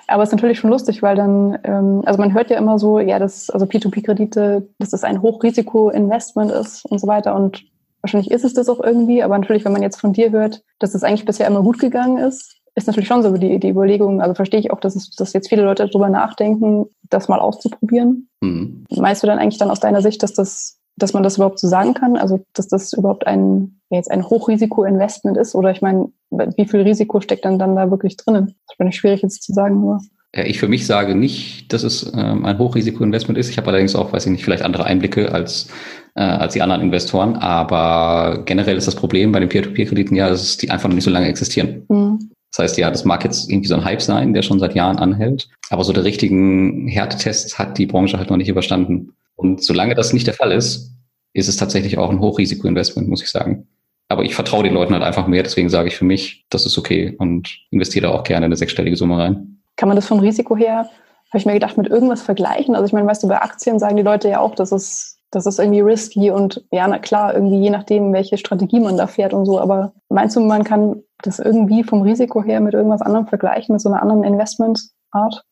[0.07, 3.01] Aber es ist natürlich schon lustig, weil dann, ähm, also man hört ja immer so,
[3.01, 7.35] ja, das, also P2P-Kredite, dass das ein Hochrisiko-Investment ist und so weiter.
[7.35, 7.65] Und
[8.03, 10.95] wahrscheinlich ist es das auch irgendwie, aber natürlich, wenn man jetzt von dir hört, dass
[10.95, 14.35] es eigentlich bisher immer gut gegangen ist, ist natürlich schon so die, die Überlegung, also
[14.35, 18.29] verstehe ich auch, dass, es, dass jetzt viele Leute darüber nachdenken, das mal auszuprobieren.
[18.43, 18.85] Mhm.
[18.91, 21.69] Meinst du dann eigentlich dann aus deiner Sicht, dass das, dass man das überhaupt so
[21.69, 22.17] sagen kann?
[22.17, 25.55] Also, dass das überhaupt ein, jetzt ein Hochrisiko-Investment ist?
[25.55, 28.55] Oder ich meine, wie viel Risiko steckt dann, dann da wirklich drinnen?
[28.67, 29.81] Das bin ich schwierig jetzt zu sagen.
[29.81, 30.01] Nur.
[30.35, 33.49] Ja, ich für mich sage nicht, dass es ähm, ein Hochrisiko-Investment ist.
[33.49, 35.69] Ich habe allerdings auch, weiß ich nicht, vielleicht andere Einblicke als,
[36.15, 37.37] äh, als die anderen Investoren.
[37.37, 41.11] Aber generell ist das Problem bei den Peer-to-Peer-Krediten ja, dass die einfach noch nicht so
[41.11, 41.85] lange existieren.
[41.89, 42.31] Mhm.
[42.53, 44.99] Das heißt, ja, das mag jetzt irgendwie so ein Hype sein, der schon seit Jahren
[44.99, 45.49] anhält.
[45.69, 49.13] Aber so der richtigen Härtetest hat die Branche halt noch nicht überstanden.
[49.37, 50.93] Und solange das nicht der Fall ist,
[51.33, 53.69] ist es tatsächlich auch ein Hochrisiko-Investment, muss ich sagen.
[54.09, 56.79] Aber ich vertraue den Leuten halt einfach mehr, deswegen sage ich für mich, das ist
[56.79, 59.59] okay und investiere da auch gerne eine sechsstellige Summe rein.
[59.77, 60.89] Kann man das vom Risiko her,
[61.31, 62.75] habe ich mir gedacht, mit irgendwas vergleichen?
[62.75, 65.45] Also ich meine, weißt du, bei Aktien sagen die Leute ja auch, das ist, das
[65.45, 69.35] ist irgendwie risky und ja, na klar, irgendwie je nachdem, welche Strategie man da fährt
[69.35, 69.61] und so.
[69.61, 73.83] Aber meinst du, man kann das irgendwie vom Risiko her mit irgendwas anderem vergleichen, mit
[73.83, 75.45] so einer anderen Investmentart?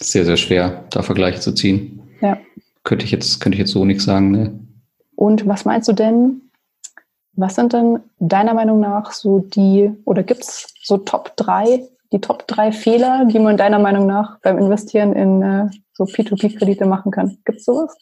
[0.00, 2.02] Sehr, sehr schwer, da Vergleiche zu ziehen.
[2.20, 2.36] Ja.
[2.84, 4.58] Könnte ich jetzt, könnte ich jetzt so nichts sagen, ne?
[5.16, 6.50] Und was meinst du denn,
[7.34, 12.20] was sind denn deiner Meinung nach so die, oder gibt es so Top 3, die
[12.20, 17.12] Top 3 Fehler, die man deiner Meinung nach beim Investieren in äh, so P2P-Kredite machen
[17.12, 17.38] kann?
[17.44, 17.94] Gibt es sowas?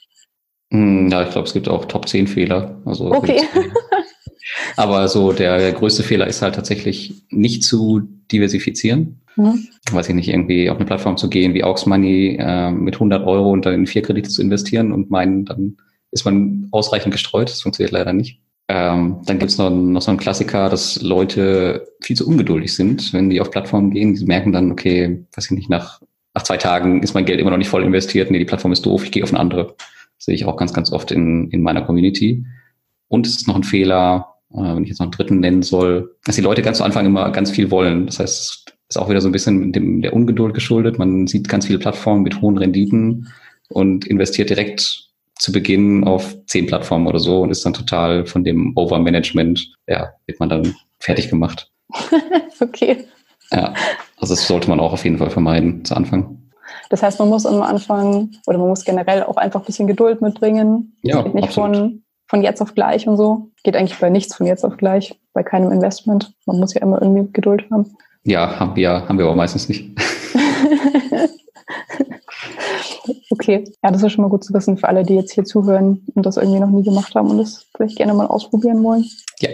[0.70, 2.80] Hm, ja, ich glaube, es gibt auch Top 10 Fehler.
[2.84, 3.42] Also okay.
[4.76, 9.20] Aber so der größte Fehler ist halt tatsächlich nicht zu diversifizieren.
[9.36, 9.68] Mhm.
[9.90, 13.26] Weiß ich nicht, irgendwie auf eine Plattform zu gehen wie Aux Money äh, mit 100
[13.26, 15.76] Euro und dann in vier Kredite zu investieren und meinen, dann
[16.10, 17.48] ist man ausreichend gestreut.
[17.48, 18.40] Das funktioniert leider nicht.
[18.70, 23.30] Ähm, dann gibt's noch, noch so einen Klassiker, dass Leute viel zu ungeduldig sind, wenn
[23.30, 24.14] die auf Plattformen gehen.
[24.14, 26.02] Die merken dann, okay, weiß ich nicht, nach,
[26.34, 28.30] nach zwei Tagen ist mein Geld immer noch nicht voll investiert.
[28.30, 29.74] Nee, die Plattform ist doof, ich gehe auf eine andere.
[30.18, 32.44] Das sehe ich auch ganz, ganz oft in, in meiner Community.
[33.08, 36.36] Und es ist noch ein Fehler, wenn ich jetzt noch einen dritten nennen soll, dass
[36.36, 38.06] die Leute ganz zu Anfang immer ganz viel wollen.
[38.06, 40.98] Das heißt, es ist auch wieder so ein bisschen dem, der Ungeduld geschuldet.
[40.98, 43.28] Man sieht ganz viele Plattformen mit hohen Renditen
[43.68, 45.08] und investiert direkt
[45.38, 50.10] zu Beginn auf zehn Plattformen oder so und ist dann total von dem Overmanagement, ja,
[50.26, 51.70] wird man dann fertig gemacht.
[52.60, 53.04] okay.
[53.52, 53.72] Ja,
[54.18, 56.38] also das sollte man auch auf jeden Fall vermeiden zu Anfang.
[56.90, 60.20] Das heißt, man muss am Anfang oder man muss generell auch einfach ein bisschen Geduld
[60.20, 60.96] mitbringen.
[61.02, 63.50] Ja, nicht von, von jetzt auf gleich und so.
[63.64, 66.34] Geht eigentlich bei nichts von jetzt auf gleich, bei keinem Investment.
[66.46, 67.96] Man muss ja immer irgendwie Geduld haben.
[68.24, 69.90] Ja, haben wir, haben wir aber meistens nicht.
[73.30, 76.06] okay, ja, das ist schon mal gut zu wissen für alle, die jetzt hier zuhören
[76.14, 79.06] und das irgendwie noch nie gemacht haben und das vielleicht gerne mal ausprobieren wollen.
[79.40, 79.48] Ja.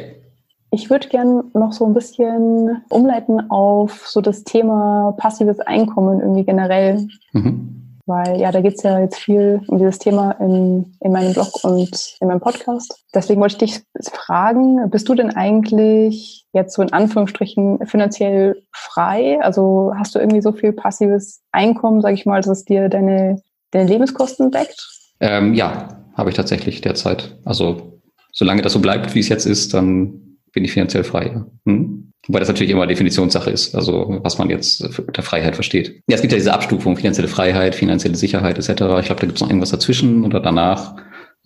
[0.71, 6.45] Ich würde gerne noch so ein bisschen umleiten auf so das Thema passives Einkommen irgendwie
[6.45, 7.07] generell.
[7.33, 7.84] Mhm.
[8.07, 11.65] Weil ja, da geht es ja jetzt viel um dieses Thema in, in meinem Blog
[11.65, 13.03] und in meinem Podcast.
[13.15, 19.41] Deswegen wollte ich dich fragen, bist du denn eigentlich jetzt so in Anführungsstrichen finanziell frei?
[19.41, 23.41] Also hast du irgendwie so viel passives Einkommen, sage ich mal, dass es dir deine,
[23.71, 24.87] deine Lebenskosten deckt?
[25.21, 27.39] Ähm, ja, habe ich tatsächlich derzeit.
[27.45, 28.01] Also
[28.33, 31.43] solange das so bleibt, wie es jetzt ist, dann bin ich finanziell frei.
[31.65, 32.04] Hm?
[32.27, 36.03] Wobei das natürlich immer Definitionssache ist, also was man jetzt unter Freiheit versteht.
[36.09, 38.71] Ja, es gibt ja diese Abstufung, finanzielle Freiheit, finanzielle Sicherheit etc.
[38.71, 40.97] Ich glaube, da gibt es noch irgendwas dazwischen oder danach.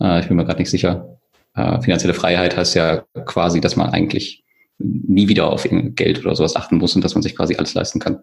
[0.01, 1.17] Äh, ich bin mir gerade nicht sicher.
[1.55, 4.43] Äh, finanzielle Freiheit heißt ja quasi, dass man eigentlich
[4.77, 7.99] nie wieder auf Geld oder sowas achten muss und dass man sich quasi alles leisten
[7.99, 8.19] kann.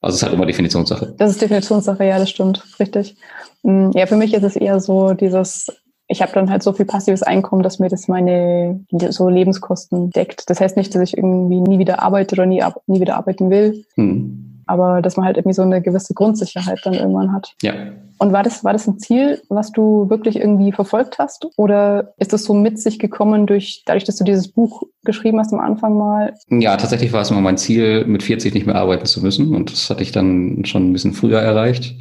[0.00, 1.14] Also es ist halt immer Definitionssache.
[1.18, 3.16] Das ist Definitionssache, ja, das stimmt, richtig.
[3.64, 5.72] Hm, ja, für mich ist es eher so dieses
[6.08, 10.48] ich habe dann halt so viel passives Einkommen, dass mir das meine so Lebenskosten deckt.
[10.48, 13.84] Das heißt nicht, dass ich irgendwie nie wieder arbeite oder nie, nie wieder arbeiten will.
[13.94, 14.64] Hm.
[14.66, 17.54] Aber dass man halt irgendwie so eine gewisse Grundsicherheit dann irgendwann hat.
[17.62, 17.72] Ja.
[18.18, 21.46] Und war das, war das ein Ziel, was du wirklich irgendwie verfolgt hast?
[21.56, 25.52] Oder ist das so mit sich gekommen durch, dadurch, dass du dieses Buch geschrieben hast
[25.52, 26.34] am Anfang mal?
[26.48, 29.54] Ja, tatsächlich war es immer mein Ziel, mit 40 nicht mehr arbeiten zu müssen.
[29.54, 31.94] Und das hatte ich dann schon ein bisschen früher erreicht.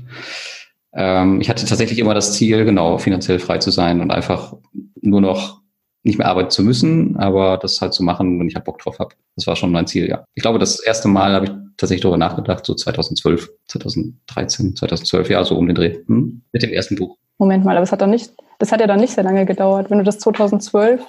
[0.98, 4.56] Ähm, ich hatte tatsächlich immer das Ziel, genau, finanziell frei zu sein und einfach
[5.00, 5.62] nur noch
[6.04, 8.98] nicht mehr arbeiten zu müssen, aber das halt zu machen, wenn ich halt Bock drauf
[8.98, 9.14] habe.
[9.36, 10.24] Das war schon mein Ziel, ja.
[10.34, 15.44] Ich glaube, das erste Mal habe ich tatsächlich darüber nachgedacht, so 2012, 2013, 2012, ja,
[15.44, 16.42] so um den Dreh, hm?
[16.52, 17.18] mit dem ersten Buch.
[17.38, 19.92] Moment mal, aber es hat dann nicht, das hat ja dann nicht sehr lange gedauert.
[19.92, 21.06] Wenn du das 2012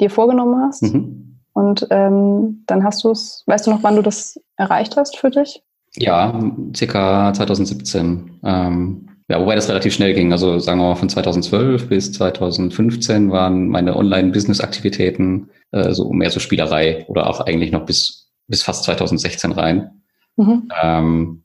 [0.00, 1.38] dir vorgenommen hast mhm.
[1.54, 5.30] und ähm, dann hast du es, weißt du noch, wann du das erreicht hast für
[5.30, 5.62] dich?
[5.94, 6.38] Ja,
[6.74, 8.40] circa 2017.
[8.44, 10.32] Ähm, ja, wobei das relativ schnell ging.
[10.32, 16.40] Also sagen wir mal von 2012 bis 2015 waren meine Online-Business-Aktivitäten äh, so mehr so
[16.40, 20.02] Spielerei oder auch eigentlich noch bis, bis fast 2016 rein.
[20.36, 20.68] Mhm.
[20.82, 21.44] Ähm,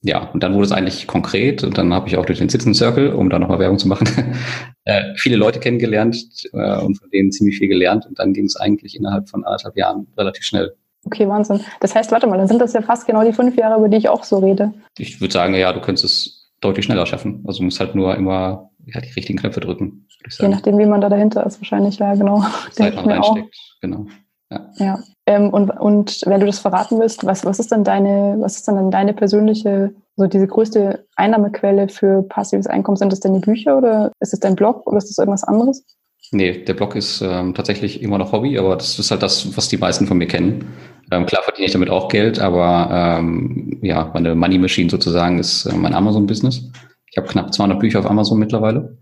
[0.00, 2.72] ja, und dann wurde es eigentlich konkret und dann habe ich auch durch den Sitzen
[2.72, 4.08] Circle, um da nochmal Werbung zu machen,
[4.84, 8.56] äh, viele Leute kennengelernt äh, und von denen ziemlich viel gelernt und dann ging es
[8.56, 10.74] eigentlich innerhalb von anderthalb Jahren relativ schnell.
[11.04, 11.60] Okay, Wahnsinn.
[11.80, 13.98] Das heißt, warte mal, dann sind das ja fast genau die fünf Jahre, über die
[13.98, 14.72] ich auch so rede.
[14.96, 17.44] Ich würde sagen, ja, du könntest es deutlich schneller schaffen.
[17.46, 20.06] Also muss halt nur immer ja, die richtigen Knöpfe drücken.
[20.38, 22.42] Je nachdem, wie man da dahinter ist, wahrscheinlich, ja, genau.
[22.72, 24.06] Zeit man reinsteckt, genau.
[24.50, 24.70] Ja.
[24.76, 24.98] ja.
[25.26, 28.68] Ähm, und, und wenn du das verraten willst, was, was ist denn deine, was ist
[28.68, 32.96] denn deine persönliche, so diese größte Einnahmequelle für passives Einkommen?
[32.96, 35.84] Sind das deine Bücher oder ist es dein Blog oder ist das irgendwas anderes?
[36.32, 39.68] Nee, der Blog ist ähm, tatsächlich immer noch Hobby, aber das ist halt das, was
[39.68, 40.72] die meisten von mir kennen.
[41.10, 45.66] Ähm, klar verdiene ich damit auch Geld, aber ähm, ja, meine Money Machine sozusagen ist
[45.66, 46.70] äh, mein Amazon-Business.
[47.10, 48.98] Ich habe knapp 200 Bücher auf Amazon mittlerweile.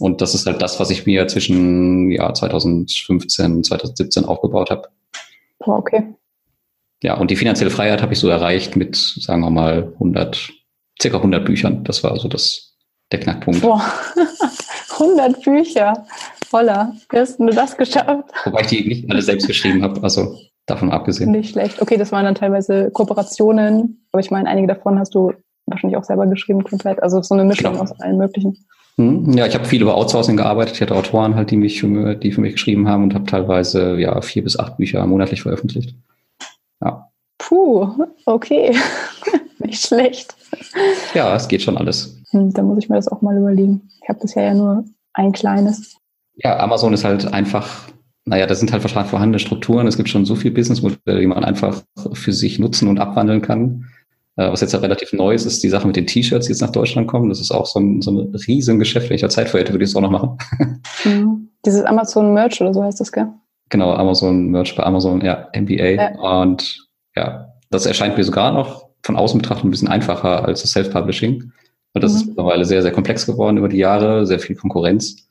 [0.00, 4.88] Und das ist halt das, was ich mir zwischen ja, 2015 und 2017 aufgebaut habe.
[5.60, 6.14] Oh, okay.
[7.02, 10.50] Ja, und die finanzielle Freiheit habe ich so erreicht mit, sagen wir mal, 100,
[11.00, 11.84] circa 100 Büchern.
[11.84, 12.76] Das war also das,
[13.12, 13.60] der Knackpunkt.
[13.60, 13.84] Boah,
[14.98, 16.06] 100 Bücher.
[16.54, 16.92] Voller.
[17.10, 18.30] Wie hast du das geschafft?
[18.44, 20.00] Wobei ich die nicht alle selbst geschrieben habe.
[20.04, 21.32] Also davon abgesehen.
[21.32, 21.82] Nicht schlecht.
[21.82, 25.32] Okay, das waren dann teilweise Kooperationen, aber ich meine, einige davon hast du
[25.66, 27.02] wahrscheinlich auch selber geschrieben komplett.
[27.02, 27.82] Also so eine Mischung genau.
[27.82, 28.56] aus allen möglichen.
[28.98, 30.76] Hm, ja, ich habe viel über Outsourcing gearbeitet.
[30.76, 33.98] Ich hatte Autoren halt, die mich für, die für mich geschrieben haben und habe teilweise
[33.98, 35.96] ja vier bis acht Bücher monatlich veröffentlicht.
[36.80, 37.10] Ja.
[37.38, 37.88] Puh,
[38.26, 38.76] okay.
[39.58, 40.36] Nicht schlecht.
[41.14, 42.22] Ja, es geht schon alles.
[42.30, 43.88] Hm, da muss ich mir das auch mal überlegen.
[44.00, 45.96] Ich habe bisher ja nur ein kleines.
[46.36, 47.88] Ja, Amazon ist halt einfach
[48.26, 49.86] naja, da sind halt wahrscheinlich vorhandene Strukturen.
[49.86, 51.82] Es gibt schon so viele Businessmodelle, die man einfach
[52.14, 53.86] für sich nutzen und abwandeln kann.
[54.36, 56.62] Äh, was jetzt ja relativ neu ist, ist die Sache mit den T-Shirts, die jetzt
[56.62, 57.28] nach Deutschland kommen.
[57.28, 59.10] Das ist auch so ein, so ein riesen Geschäft.
[59.10, 60.38] Wenn ich da Zeit für hätte, würde ich es auch noch machen.
[61.04, 61.50] Mhm.
[61.66, 63.26] Dieses Amazon Merch oder so heißt das, gell?
[63.68, 65.90] Genau, Amazon Merch bei Amazon, ja, MBA.
[65.90, 66.40] Ja.
[66.40, 70.70] Und ja, das erscheint mir sogar noch von außen betrachtet ein bisschen einfacher als das
[70.72, 71.52] Self-Publishing.
[71.92, 72.18] Und das mhm.
[72.18, 75.28] ist mittlerweile sehr, sehr komplex geworden über die Jahre, sehr viel Konkurrenz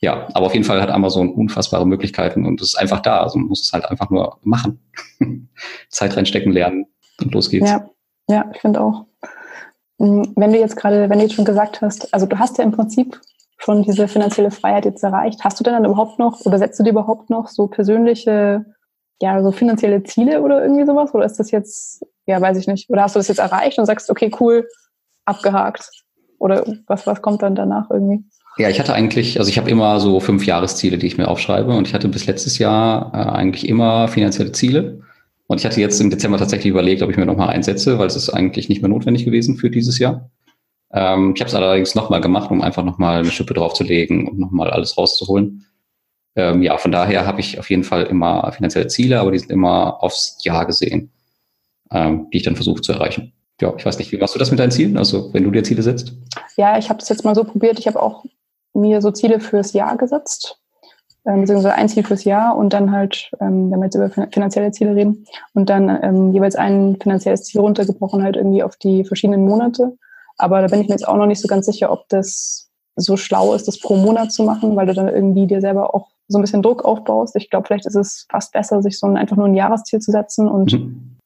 [0.00, 3.20] ja, aber auf jeden Fall hat Amazon unfassbare Möglichkeiten und es ist einfach da.
[3.22, 4.80] Also man muss es halt einfach nur machen.
[5.88, 6.86] Zeit reinstecken, lernen
[7.20, 7.70] und los geht's.
[7.70, 7.88] Ja,
[8.28, 9.06] ja ich finde auch.
[9.98, 12.64] Hm, wenn du jetzt gerade, wenn du jetzt schon gesagt hast, also du hast ja
[12.64, 13.18] im Prinzip
[13.58, 15.42] schon diese finanzielle Freiheit jetzt erreicht.
[15.42, 18.66] Hast du denn dann überhaupt noch oder setzt du dir überhaupt noch so persönliche,
[19.22, 21.14] ja, so finanzielle Ziele oder irgendwie sowas?
[21.14, 22.90] Oder ist das jetzt, ja, weiß ich nicht.
[22.90, 24.68] Oder hast du das jetzt erreicht und sagst, okay, cool,
[25.24, 25.90] abgehakt?
[26.38, 28.24] Oder was, was kommt dann danach irgendwie?
[28.58, 31.74] Ja, ich hatte eigentlich, also ich habe immer so fünf Jahresziele, die ich mir aufschreibe
[31.74, 35.02] und ich hatte bis letztes Jahr äh, eigentlich immer finanzielle Ziele.
[35.46, 38.16] Und ich hatte jetzt im Dezember tatsächlich überlegt, ob ich mir nochmal einsetze, weil es
[38.16, 40.30] ist eigentlich nicht mehr notwendig gewesen für dieses Jahr.
[40.92, 44.70] Ähm, ich habe es allerdings nochmal gemacht, um einfach nochmal eine Schippe draufzulegen und nochmal
[44.70, 45.66] alles rauszuholen.
[46.34, 49.50] Ähm, ja, von daher habe ich auf jeden Fall immer finanzielle Ziele, aber die sind
[49.50, 51.12] immer aufs Jahr gesehen,
[51.90, 53.32] ähm, die ich dann versuche zu erreichen.
[53.60, 54.96] Ja, ich weiß nicht, wie machst du das mit deinen Zielen?
[54.98, 56.14] Also wenn du dir Ziele setzt?
[56.56, 57.78] Ja, ich habe das jetzt mal so probiert.
[57.78, 58.24] Ich habe auch
[58.80, 60.60] mir so Ziele fürs Jahr gesetzt,
[61.26, 64.70] ähm, beziehungsweise ein Ziel fürs Jahr und dann halt, ähm, wenn wir jetzt über finanzielle
[64.70, 69.44] Ziele reden, und dann ähm, jeweils ein finanzielles Ziel runtergebrochen, halt irgendwie auf die verschiedenen
[69.44, 69.96] Monate.
[70.38, 73.16] Aber da bin ich mir jetzt auch noch nicht so ganz sicher, ob das so
[73.16, 76.38] schlau ist, das pro Monat zu machen, weil du dann irgendwie dir selber auch so
[76.38, 77.36] ein bisschen Druck aufbaust.
[77.36, 80.10] Ich glaube, vielleicht ist es fast besser, sich so ein, einfach nur ein Jahresziel zu
[80.10, 81.18] setzen und mhm.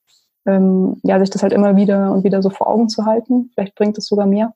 [0.46, 3.50] ähm, ja, sich das halt immer wieder und wieder so vor Augen zu halten.
[3.54, 4.52] Vielleicht bringt es sogar mehr.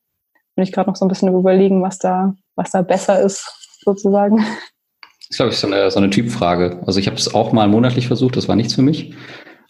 [0.56, 4.36] Bin ich gerade noch so ein bisschen überlegen, was da, was da besser ist, sozusagen.
[4.36, 6.82] Das ist, glaube ich, so eine, so eine Typfrage.
[6.86, 9.14] Also ich habe es auch mal monatlich versucht, das war nichts für mich.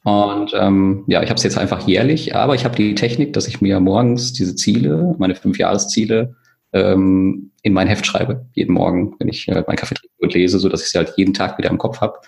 [0.05, 3.49] Und ähm, ja, ich habe es jetzt einfach jährlich, aber ich habe die Technik, dass
[3.49, 6.37] ich mir morgens diese Ziele, meine fünf Jahresziele,
[6.75, 10.59] ähm, in mein Heft schreibe, jeden Morgen, wenn ich äh, mein Kaffee trinke und lese,
[10.59, 12.19] so dass ich sie halt jeden Tag wieder im Kopf habe.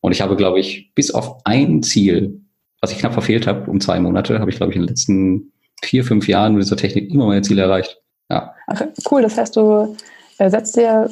[0.00, 2.40] Und ich habe, glaube ich, bis auf ein Ziel,
[2.80, 5.52] was ich knapp verfehlt habe, um zwei Monate, habe ich, glaube ich, in den letzten
[5.82, 8.00] vier, fünf Jahren mit dieser Technik immer meine Ziele erreicht.
[8.30, 8.54] Ja.
[8.66, 9.96] Ach, cool, das heißt, du
[10.38, 11.10] äh, setzt dir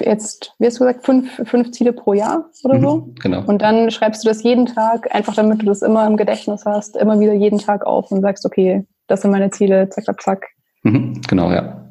[0.00, 2.96] jetzt, wie hast du gesagt, fünf, fünf Ziele pro Jahr oder so.
[2.96, 3.44] Mhm, genau.
[3.44, 6.96] Und dann schreibst du das jeden Tag, einfach damit du das immer im Gedächtnis hast,
[6.96, 10.46] immer wieder jeden Tag auf und sagst, okay, das sind meine Ziele, zack, zack, zack.
[10.82, 11.86] Mhm, genau, ja.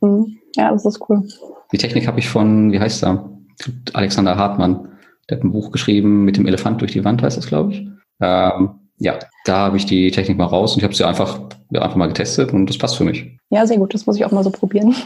[0.00, 0.38] Mhm.
[0.56, 1.26] Ja, das ist cool.
[1.72, 3.30] Die Technik habe ich von, wie heißt er?
[3.92, 4.88] Alexander Hartmann.
[5.28, 7.88] Der hat ein Buch geschrieben mit dem Elefant durch die Wand, heißt das, glaube ich.
[8.20, 11.82] Ähm, ja, da habe ich die Technik mal raus und ich habe sie einfach, ja,
[11.82, 13.38] einfach mal getestet und das passt für mich.
[13.50, 13.94] Ja, sehr gut.
[13.94, 14.94] Das muss ich auch mal so probieren.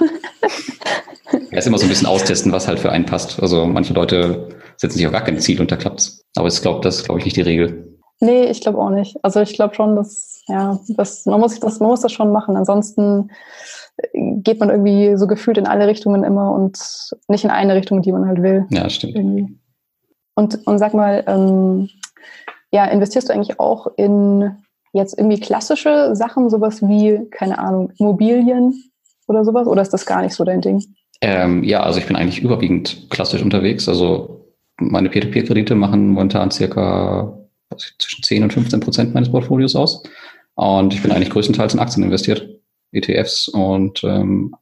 [1.50, 3.40] Ja, ist immer so ein bisschen austesten, was halt für einen passt.
[3.40, 6.24] Also manche Leute setzen sich auch gar kein Ziel und da klappt's.
[6.36, 7.98] Aber ich glaube, das ist, glaube ich, nicht die Regel.
[8.20, 9.16] Nee, ich glaube auch nicht.
[9.22, 12.56] Also ich glaube schon, dass, ja, das, man muss das, man muss das schon machen.
[12.56, 13.30] Ansonsten
[14.14, 16.78] geht man irgendwie so gefühlt in alle Richtungen immer und
[17.28, 18.66] nicht in eine Richtung, die man halt will.
[18.70, 19.16] Ja, stimmt.
[19.16, 19.58] Irgendwie.
[20.34, 21.88] Und, und sag mal, ähm,
[22.72, 24.56] ja, investierst du eigentlich auch in
[24.92, 28.74] jetzt irgendwie klassische Sachen, sowas wie, keine Ahnung, Immobilien
[29.26, 29.66] oder sowas?
[29.66, 30.82] Oder ist das gar nicht so dein Ding?
[31.20, 33.88] Ähm, ja, also ich bin eigentlich überwiegend klassisch unterwegs.
[33.88, 34.46] Also
[34.78, 37.38] meine Peer-to-Peer-Kredite machen momentan circa
[37.98, 40.02] zwischen 10 und 15 Prozent meines Portfolios aus.
[40.54, 42.46] Und ich bin eigentlich größtenteils in Aktien investiert,
[42.90, 44.54] ETFs und ähm,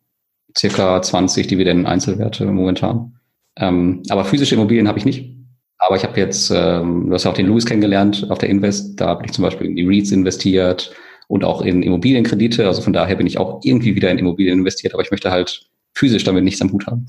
[0.56, 3.16] circa 20 Dividenden-Einzelwerte momentan.
[3.56, 5.39] Ähm, aber physische Immobilien habe ich nicht.
[5.80, 9.00] Aber ich habe jetzt, ähm, du hast ja auch den Louis kennengelernt auf der Invest,
[9.00, 10.94] da bin ich zum Beispiel in die REITs investiert
[11.26, 12.66] und auch in Immobilienkredite.
[12.66, 15.66] Also von daher bin ich auch irgendwie wieder in Immobilien investiert, aber ich möchte halt
[15.94, 17.06] physisch damit nichts am Hut haben.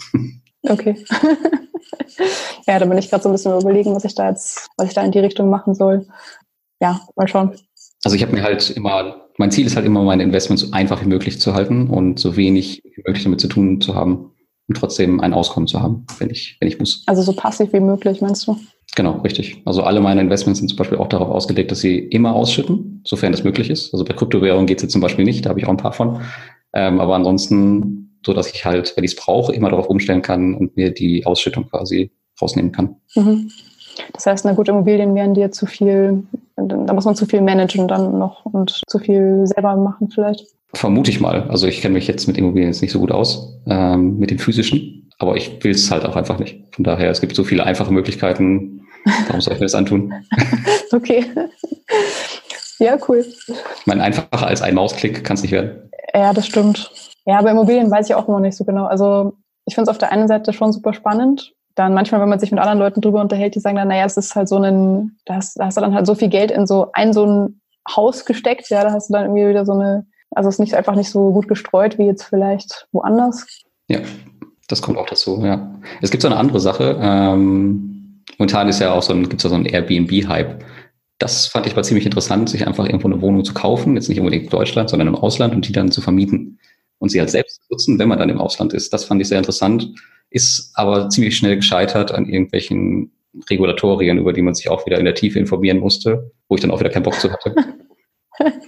[0.64, 0.96] Okay.
[2.68, 4.94] ja, da bin ich gerade so ein bisschen überlegen, was ich da jetzt, was ich
[4.94, 6.08] da in die Richtung machen soll.
[6.80, 7.52] Ja, mal schauen.
[8.06, 11.02] Also ich habe mir halt immer, mein Ziel ist halt immer, meine Investments so einfach
[11.02, 14.32] wie möglich zu halten und so wenig wie möglich damit zu tun zu haben
[14.68, 17.04] und trotzdem ein Auskommen zu haben, wenn ich, wenn ich muss.
[17.08, 18.58] Also so passiv wie möglich, meinst du?
[18.96, 19.62] Genau, richtig.
[19.66, 23.32] Also alle meine Investments sind zum Beispiel auch darauf ausgelegt, dass sie immer ausschütten, sofern
[23.32, 23.94] das möglich ist.
[23.94, 25.94] Also bei Kryptowährungen geht es jetzt zum Beispiel nicht, da habe ich auch ein paar
[25.94, 26.22] von.
[26.74, 30.54] Ähm, aber ansonsten so dass ich halt, wenn ich es brauche, immer darauf umstellen kann
[30.54, 32.96] und mir die Ausschüttung quasi rausnehmen kann.
[33.16, 33.52] Mhm.
[34.14, 36.24] Das heißt, na gut, Immobilien wären dir zu viel,
[36.56, 40.48] da muss man zu viel managen dann noch und zu viel selber machen vielleicht.
[40.74, 41.44] Vermute ich mal.
[41.50, 44.40] Also ich kenne mich jetzt mit Immobilien jetzt nicht so gut aus, ähm, mit den
[44.40, 46.64] physischen, aber ich will es halt auch einfach nicht.
[46.72, 48.88] Von daher, es gibt so viele einfache Möglichkeiten.
[49.28, 50.14] Warum soll ich mir das antun?
[50.92, 51.26] okay.
[52.80, 53.26] Ja, cool.
[53.48, 55.90] Ich meine, einfacher als ein Mausklick kann es nicht werden.
[56.14, 56.92] Ja, das stimmt.
[57.26, 58.86] Ja, bei Immobilien weiß ich auch immer nicht so genau.
[58.86, 59.34] Also
[59.66, 61.54] ich finde es auf der einen Seite schon super spannend.
[61.76, 64.18] Dann manchmal, wenn man sich mit anderen Leuten drüber unterhält, die sagen dann, naja, es
[64.18, 66.68] ist halt so ein, da hast, da hast du dann halt so viel Geld in
[66.68, 67.62] so ein so ein
[67.96, 70.76] Haus gesteckt, ja, da hast du dann irgendwie wieder so eine, also es ist nicht
[70.76, 73.46] einfach nicht so gut gestreut wie jetzt vielleicht woanders.
[73.88, 74.00] Ja,
[74.68, 75.76] das kommt auch dazu, ja.
[76.02, 76.98] Es gibt so eine andere Sache.
[77.02, 80.64] Ähm, momentan ist ja auch so ein, gibt es ja so einen Airbnb-Hype.
[81.20, 84.20] Das fand ich mal ziemlich interessant, sich einfach irgendwo eine Wohnung zu kaufen, jetzt nicht
[84.20, 86.60] unbedingt in Deutschland, sondern im Ausland und die dann zu vermieten
[86.98, 88.94] und sie halt selbst nutzen, wenn man dann im Ausland ist.
[88.94, 89.94] Das fand ich sehr interessant,
[90.30, 93.12] ist aber ziemlich schnell gescheitert an irgendwelchen
[93.50, 96.72] Regulatorien, über die man sich auch wieder in der Tiefe informieren musste, wo ich dann
[96.72, 97.56] auch wieder keinen Bock zu hatte.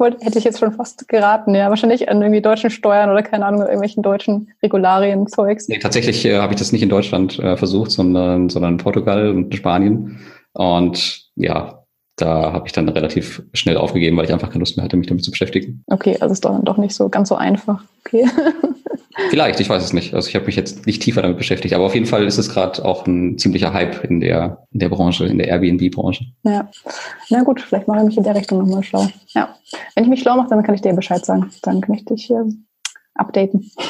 [0.00, 1.68] wollte, hätte ich jetzt schon fast geraten, ja.
[1.68, 5.68] Wahrscheinlich an irgendwie deutschen Steuern oder keine Ahnung, irgendwelchen deutschen Regularien, Zeugs.
[5.68, 9.28] Nee, tatsächlich äh, habe ich das nicht in Deutschland äh, versucht, sondern, sondern in Portugal
[9.28, 10.20] und in Spanien.
[10.52, 11.84] Und ja,
[12.16, 15.06] da habe ich dann relativ schnell aufgegeben, weil ich einfach keine Lust mehr hatte, mich
[15.06, 15.84] damit zu beschäftigen.
[15.86, 17.82] Okay, also ist doch, doch nicht so ganz so einfach.
[18.00, 18.26] Okay.
[19.28, 20.14] Vielleicht, ich weiß es nicht.
[20.14, 22.48] Also ich habe mich jetzt nicht tiefer damit beschäftigt, aber auf jeden Fall ist es
[22.48, 26.24] gerade auch ein ziemlicher Hype in der, in der Branche, in der Airbnb-Branche.
[26.44, 26.68] Ja.
[27.28, 29.06] Na gut, vielleicht mache ich mich in der Richtung nochmal schlau.
[29.34, 29.54] Ja.
[29.94, 31.50] Wenn ich mich schlau mache, dann kann ich dir Bescheid sagen.
[31.62, 32.44] Dann kann ich dich äh,
[33.14, 33.70] updaten.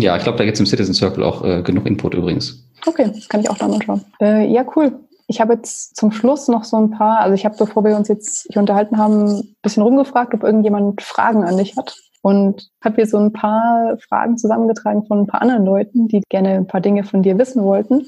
[0.00, 2.64] Ja, ich glaube, da gibt es im Citizen Circle auch äh, genug Input übrigens.
[2.86, 4.02] Okay, kann ich auch da mal schauen.
[4.20, 4.98] Äh, ja, cool.
[5.26, 8.08] Ich habe jetzt zum Schluss noch so ein paar, also ich habe, bevor wir uns
[8.08, 11.96] jetzt hier unterhalten haben, ein bisschen rumgefragt, ob irgendjemand Fragen an dich hat.
[12.22, 16.50] Und habe hier so ein paar Fragen zusammengetragen von ein paar anderen Leuten, die gerne
[16.50, 18.06] ein paar Dinge von dir wissen wollten.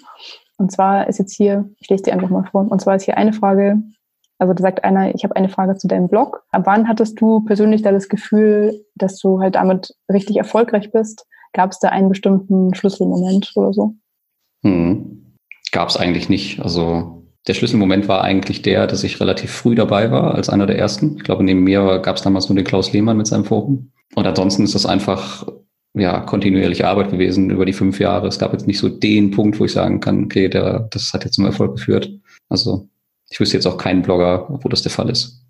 [0.58, 3.16] Und zwar ist jetzt hier, ich lese dir einfach mal vor, und zwar ist hier
[3.16, 3.82] eine Frage,
[4.38, 6.42] also da sagt einer, ich habe eine Frage zu deinem Blog.
[6.50, 11.26] Ab wann hattest du persönlich da das Gefühl, dass du halt damit richtig erfolgreich bist?
[11.52, 13.94] Gab es da einen bestimmten Schlüsselmoment oder so?
[14.62, 15.36] Hm.
[15.70, 16.60] Gab es eigentlich nicht.
[16.60, 20.78] Also der Schlüsselmoment war eigentlich der, dass ich relativ früh dabei war, als einer der
[20.78, 21.16] ersten.
[21.16, 23.92] Ich glaube, neben mir gab es damals nur den Klaus Lehmann mit seinem Forum.
[24.14, 25.46] Und ansonsten ist das einfach
[25.94, 28.26] ja, kontinuierliche Arbeit gewesen über die fünf Jahre.
[28.26, 31.24] Es gab jetzt nicht so den Punkt, wo ich sagen kann, okay, der, das hat
[31.24, 32.10] jetzt zum Erfolg geführt.
[32.48, 32.88] Also
[33.30, 35.44] ich wüsste jetzt auch keinen Blogger, wo das der Fall ist.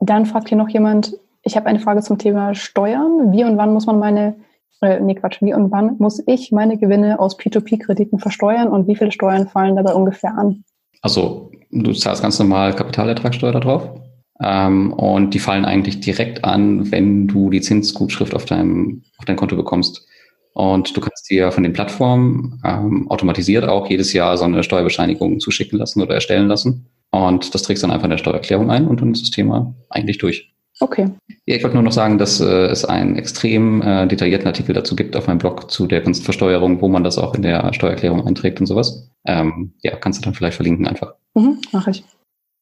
[0.00, 3.32] Dann fragt hier noch jemand, ich habe eine Frage zum Thema Steuern.
[3.32, 4.36] Wie und wann muss man meine,
[4.82, 8.96] äh, nee Quatsch, wie und wann muss ich meine Gewinne aus P2P-Krediten versteuern und wie
[8.96, 10.64] viele Steuern fallen dabei ungefähr an?
[11.02, 14.00] Also du zahlst ganz normal Kapitalertragssteuer darauf.
[14.42, 19.36] Ähm, und die fallen eigentlich direkt an, wenn du die Zinsgutschrift auf deinem, auf dein
[19.36, 20.06] Konto bekommst.
[20.52, 25.38] Und du kannst dir von den Plattformen ähm, automatisiert auch jedes Jahr so eine Steuerbescheinigung
[25.38, 26.86] zuschicken lassen oder erstellen lassen.
[27.10, 30.18] Und das trägst dann einfach in der Steuererklärung ein und dann ist das Thema eigentlich
[30.18, 30.54] durch.
[30.80, 31.08] Okay.
[31.46, 34.94] Ja, ich wollte nur noch sagen, dass äh, es einen extrem äh, detaillierten Artikel dazu
[34.94, 38.60] gibt auf meinem Blog zu der Kunstversteuerung, wo man das auch in der Steuererklärung einträgt
[38.60, 39.10] und sowas.
[39.26, 41.14] Ähm, ja, kannst du dann vielleicht verlinken einfach.
[41.34, 42.04] Mhm, mache ich.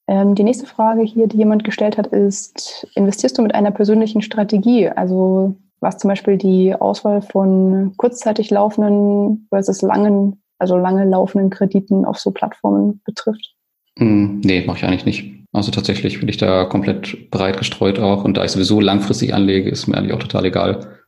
[0.07, 4.23] Ähm, die nächste Frage hier, die jemand gestellt hat, ist, investierst du mit einer persönlichen
[4.23, 4.89] Strategie?
[4.89, 12.05] Also was zum Beispiel die Auswahl von kurzzeitig laufenden versus langen, also lange laufenden Krediten
[12.05, 13.55] auf so Plattformen betrifft?
[13.99, 15.31] Mm, nee, mache ich eigentlich nicht.
[15.53, 18.25] Also tatsächlich bin ich da komplett breit gestreut auch.
[18.25, 20.99] Und da ich sowieso langfristig anlege, ist mir eigentlich auch total egal.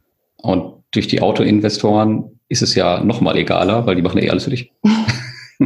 [0.40, 4.44] Und durch die Autoinvestoren ist es ja nochmal egaler, weil die machen ja eh alles
[4.44, 4.72] für dich.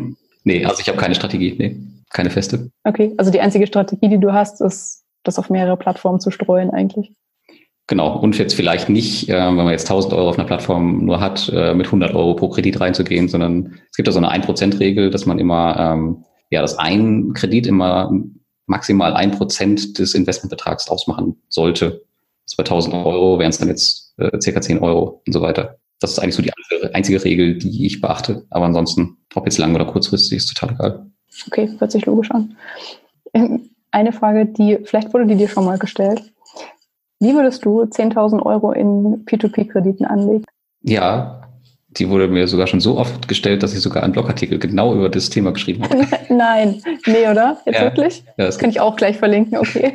[0.45, 1.55] nee, also ich habe keine Strategie.
[1.59, 1.77] Nee
[2.11, 2.71] keine feste.
[2.85, 6.71] Okay, also die einzige Strategie, die du hast, ist, das auf mehrere Plattformen zu streuen
[6.71, 7.13] eigentlich.
[7.87, 11.21] Genau, und jetzt vielleicht nicht, äh, wenn man jetzt 1000 Euro auf einer Plattform nur
[11.21, 15.11] hat, äh, mit 100 Euro pro Kredit reinzugehen, sondern es gibt da so eine 1%-Regel,
[15.11, 18.13] dass man immer, ähm, ja, dass ein Kredit immer
[18.67, 22.05] maximal ein Prozent des Investmentbetrags ausmachen sollte.
[22.47, 25.79] Das bei 1000 Euro wären es dann jetzt äh, circa 10 Euro und so weiter.
[25.99, 26.53] Das ist eigentlich so die
[26.95, 28.47] einzige Regel, die ich beachte.
[28.51, 31.10] Aber ansonsten, ob jetzt lang oder kurzfristig, ist total egal.
[31.47, 32.57] Okay, hört sich logisch an.
[33.35, 36.23] Ähm, eine Frage, die vielleicht wurde die dir schon mal gestellt.
[37.19, 40.45] Wie würdest du 10.000 Euro in P2P-Krediten anlegen?
[40.83, 41.43] Ja,
[41.91, 45.09] die wurde mir sogar schon so oft gestellt, dass ich sogar einen Blogartikel genau über
[45.09, 46.07] das Thema geschrieben habe.
[46.29, 47.61] Nein, nee, oder?
[47.67, 48.25] Jetzt ja, wirklich?
[48.39, 49.93] Ja, das kann ich auch gleich verlinken, okay.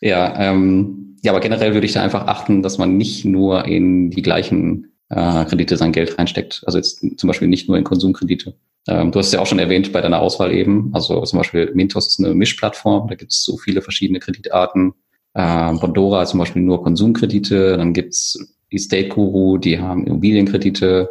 [0.00, 4.10] ja, ähm, ja, aber generell würde ich da einfach achten, dass man nicht nur in
[4.10, 6.62] die gleichen äh, Kredite sein Geld reinsteckt.
[6.66, 8.54] Also jetzt zum Beispiel nicht nur in Konsumkredite.
[8.88, 10.90] Ähm, du hast es ja auch schon erwähnt bei deiner Auswahl eben.
[10.92, 14.94] Also zum Beispiel Mintos ist eine Mischplattform, da gibt es so viele verschiedene Kreditarten.
[15.34, 18.38] Ähm, Bondora zum Beispiel nur Konsumkredite, dann gibt's
[18.70, 21.10] Estate Guru, die haben Immobilienkredite.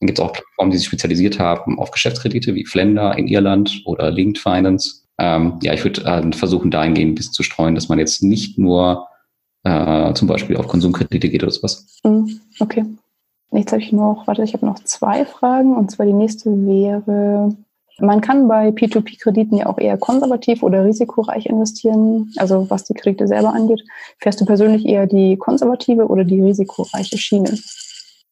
[0.00, 3.82] Dann gibt es auch Plattformen, die sich spezialisiert haben auf Geschäftskredite wie Flender in Irland
[3.84, 5.04] oder Linked Finance.
[5.18, 8.58] Ähm, ja, ich würde äh, versuchen, dahingehend ein bisschen zu streuen, dass man jetzt nicht
[8.58, 9.06] nur
[9.62, 12.00] äh, zum Beispiel auf Konsumkredite geht oder sowas.
[12.04, 12.40] Mhm.
[12.58, 12.84] Okay.
[13.54, 15.76] Jetzt habe ich noch, warte, ich habe noch zwei Fragen.
[15.76, 17.54] Und zwar die nächste wäre,
[17.98, 23.28] man kann bei P2P-Krediten ja auch eher konservativ oder risikoreich investieren, also was die Kredite
[23.28, 23.82] selber angeht.
[24.18, 27.56] Fährst du persönlich eher die konservative oder die risikoreiche Schiene?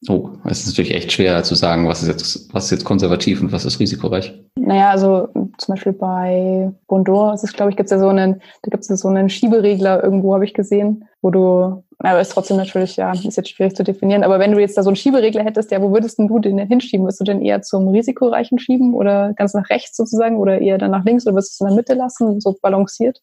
[0.09, 3.41] Oh, es ist natürlich echt schwer zu sagen, was ist jetzt, was ist jetzt konservativ
[3.41, 4.35] und was ist risikoreich.
[4.57, 8.41] Naja, also zum Beispiel bei Bondor ist es, glaube ich, gibt es ja so einen,
[8.63, 12.33] da gibt es ja so einen Schieberegler irgendwo, habe ich gesehen, wo du, aber ist
[12.33, 14.97] trotzdem natürlich, ja, ist jetzt schwierig zu definieren, aber wenn du jetzt da so einen
[14.97, 17.07] Schieberegler hättest, ja, wo würdest denn du den denn hinschieben?
[17.07, 20.91] Würdest du den eher zum risikoreichen schieben oder ganz nach rechts sozusagen oder eher dann
[20.91, 23.21] nach links oder wirst du es in der Mitte lassen, so balanciert?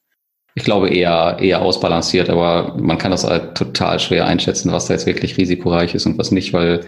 [0.60, 4.94] Ich glaube eher, eher ausbalanciert, aber man kann das halt total schwer einschätzen, was da
[4.94, 6.82] jetzt wirklich risikoreich ist und was nicht, weil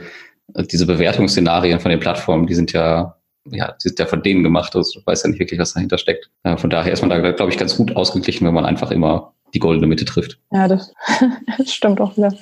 [0.70, 3.16] diese Bewertungsszenarien von den Plattformen, die sind ja,
[3.50, 4.76] ja, die sind ja von denen gemacht.
[4.76, 6.30] Also du weißt ja nicht wirklich, was dahinter steckt.
[6.58, 9.60] Von daher ist man da, glaube ich, ganz gut ausgeglichen, wenn man einfach immer die
[9.60, 10.38] goldene Mitte trifft.
[10.52, 10.94] Ja, das,
[11.58, 12.34] das stimmt auch wieder.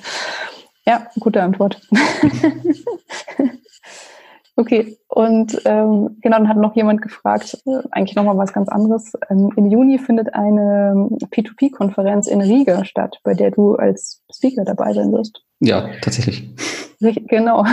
[0.84, 1.80] Ja, gute Antwort.
[4.60, 9.12] okay, und ähm, genau, dann hat noch jemand gefragt, äh, eigentlich nochmal was ganz anderes.
[9.28, 14.92] Ähm, Im Juni findet eine P2P-Konferenz in Riga statt, bei der du als Speaker dabei
[14.92, 15.42] sein wirst.
[15.60, 16.48] Ja, tatsächlich.
[17.00, 17.64] Genau.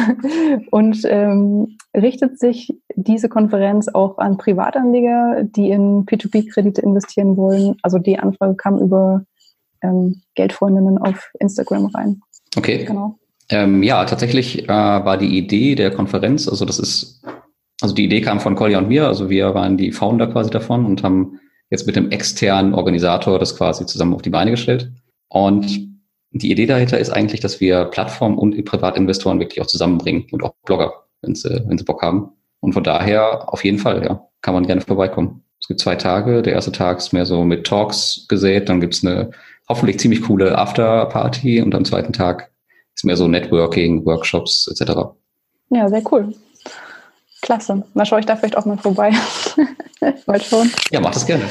[0.72, 7.76] Und ähm, richtet sich diese Konferenz auch an Privatanleger, die in P2P-Kredite investieren wollen?
[7.82, 9.26] Also die Anfrage kam über
[9.82, 12.22] ähm, Geldfreundinnen auf Instagram rein.
[12.56, 12.86] Okay.
[12.86, 13.20] Genau.
[13.50, 17.24] Ähm, ja, tatsächlich äh, war die Idee der Konferenz, also das ist,
[17.82, 20.86] also die Idee kam von Kolja und mir, also wir waren die Founder quasi davon
[20.86, 21.39] und haben
[21.70, 24.91] jetzt mit dem externen Organisator das quasi zusammen auf die Beine gestellt.
[25.30, 25.88] Und
[26.32, 30.54] die Idee dahinter ist eigentlich, dass wir Plattformen und Privatinvestoren wirklich auch zusammenbringen und auch
[30.66, 32.32] Blogger, wenn sie, wenn sie Bock haben.
[32.60, 35.43] Und von daher auf jeden Fall, ja, kann man gerne vorbeikommen.
[35.60, 36.41] Es gibt zwei Tage.
[36.41, 38.70] Der erste Tag ist mehr so mit Talks gesät.
[38.70, 39.32] Dann gibt's eine
[39.68, 42.52] hoffentlich ziemlich coole Afterparty und am zweiten Tag
[42.98, 44.91] ist mehr so Networking, Workshops etc.
[45.70, 46.34] Ja, sehr cool.
[47.41, 47.84] Klasse.
[47.93, 49.12] Mal schaue ich da vielleicht auch mal vorbei.
[50.26, 50.72] mal schauen.
[50.91, 51.43] Ja, mach das gerne.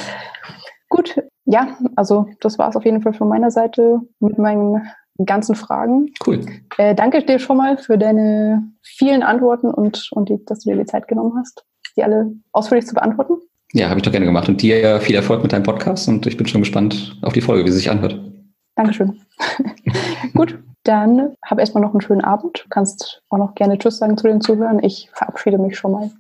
[0.88, 4.82] Gut, ja, also das war es auf jeden Fall von meiner Seite mit meinen
[5.24, 6.12] ganzen Fragen.
[6.26, 6.40] Cool.
[6.76, 10.76] Äh, danke dir schon mal für deine vielen Antworten und, und die, dass du dir
[10.76, 11.64] die Zeit genommen hast,
[11.96, 13.34] die alle ausführlich zu beantworten.
[13.72, 14.48] Ja, habe ich doch gerne gemacht.
[14.48, 17.64] Und dir viel Erfolg mit deinem Podcast und ich bin schon gespannt auf die Folge,
[17.64, 18.20] wie sie sich anhört.
[18.74, 19.20] Dankeschön.
[20.34, 22.62] Gut, dann hab erstmal noch einen schönen Abend.
[22.64, 24.82] Du kannst auch noch gerne Tschüss sagen zu den Zuhörern.
[24.82, 26.10] Ich verabschiede mich schon mal.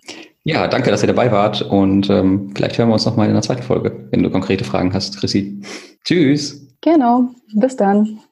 [0.44, 3.32] Ja, danke, dass ihr dabei wart und ähm, vielleicht hören wir uns noch mal in
[3.32, 5.60] der zweiten Folge, wenn du konkrete Fragen hast, Chrissy.
[6.04, 6.66] Tschüss.
[6.82, 8.20] Genau, bis dann.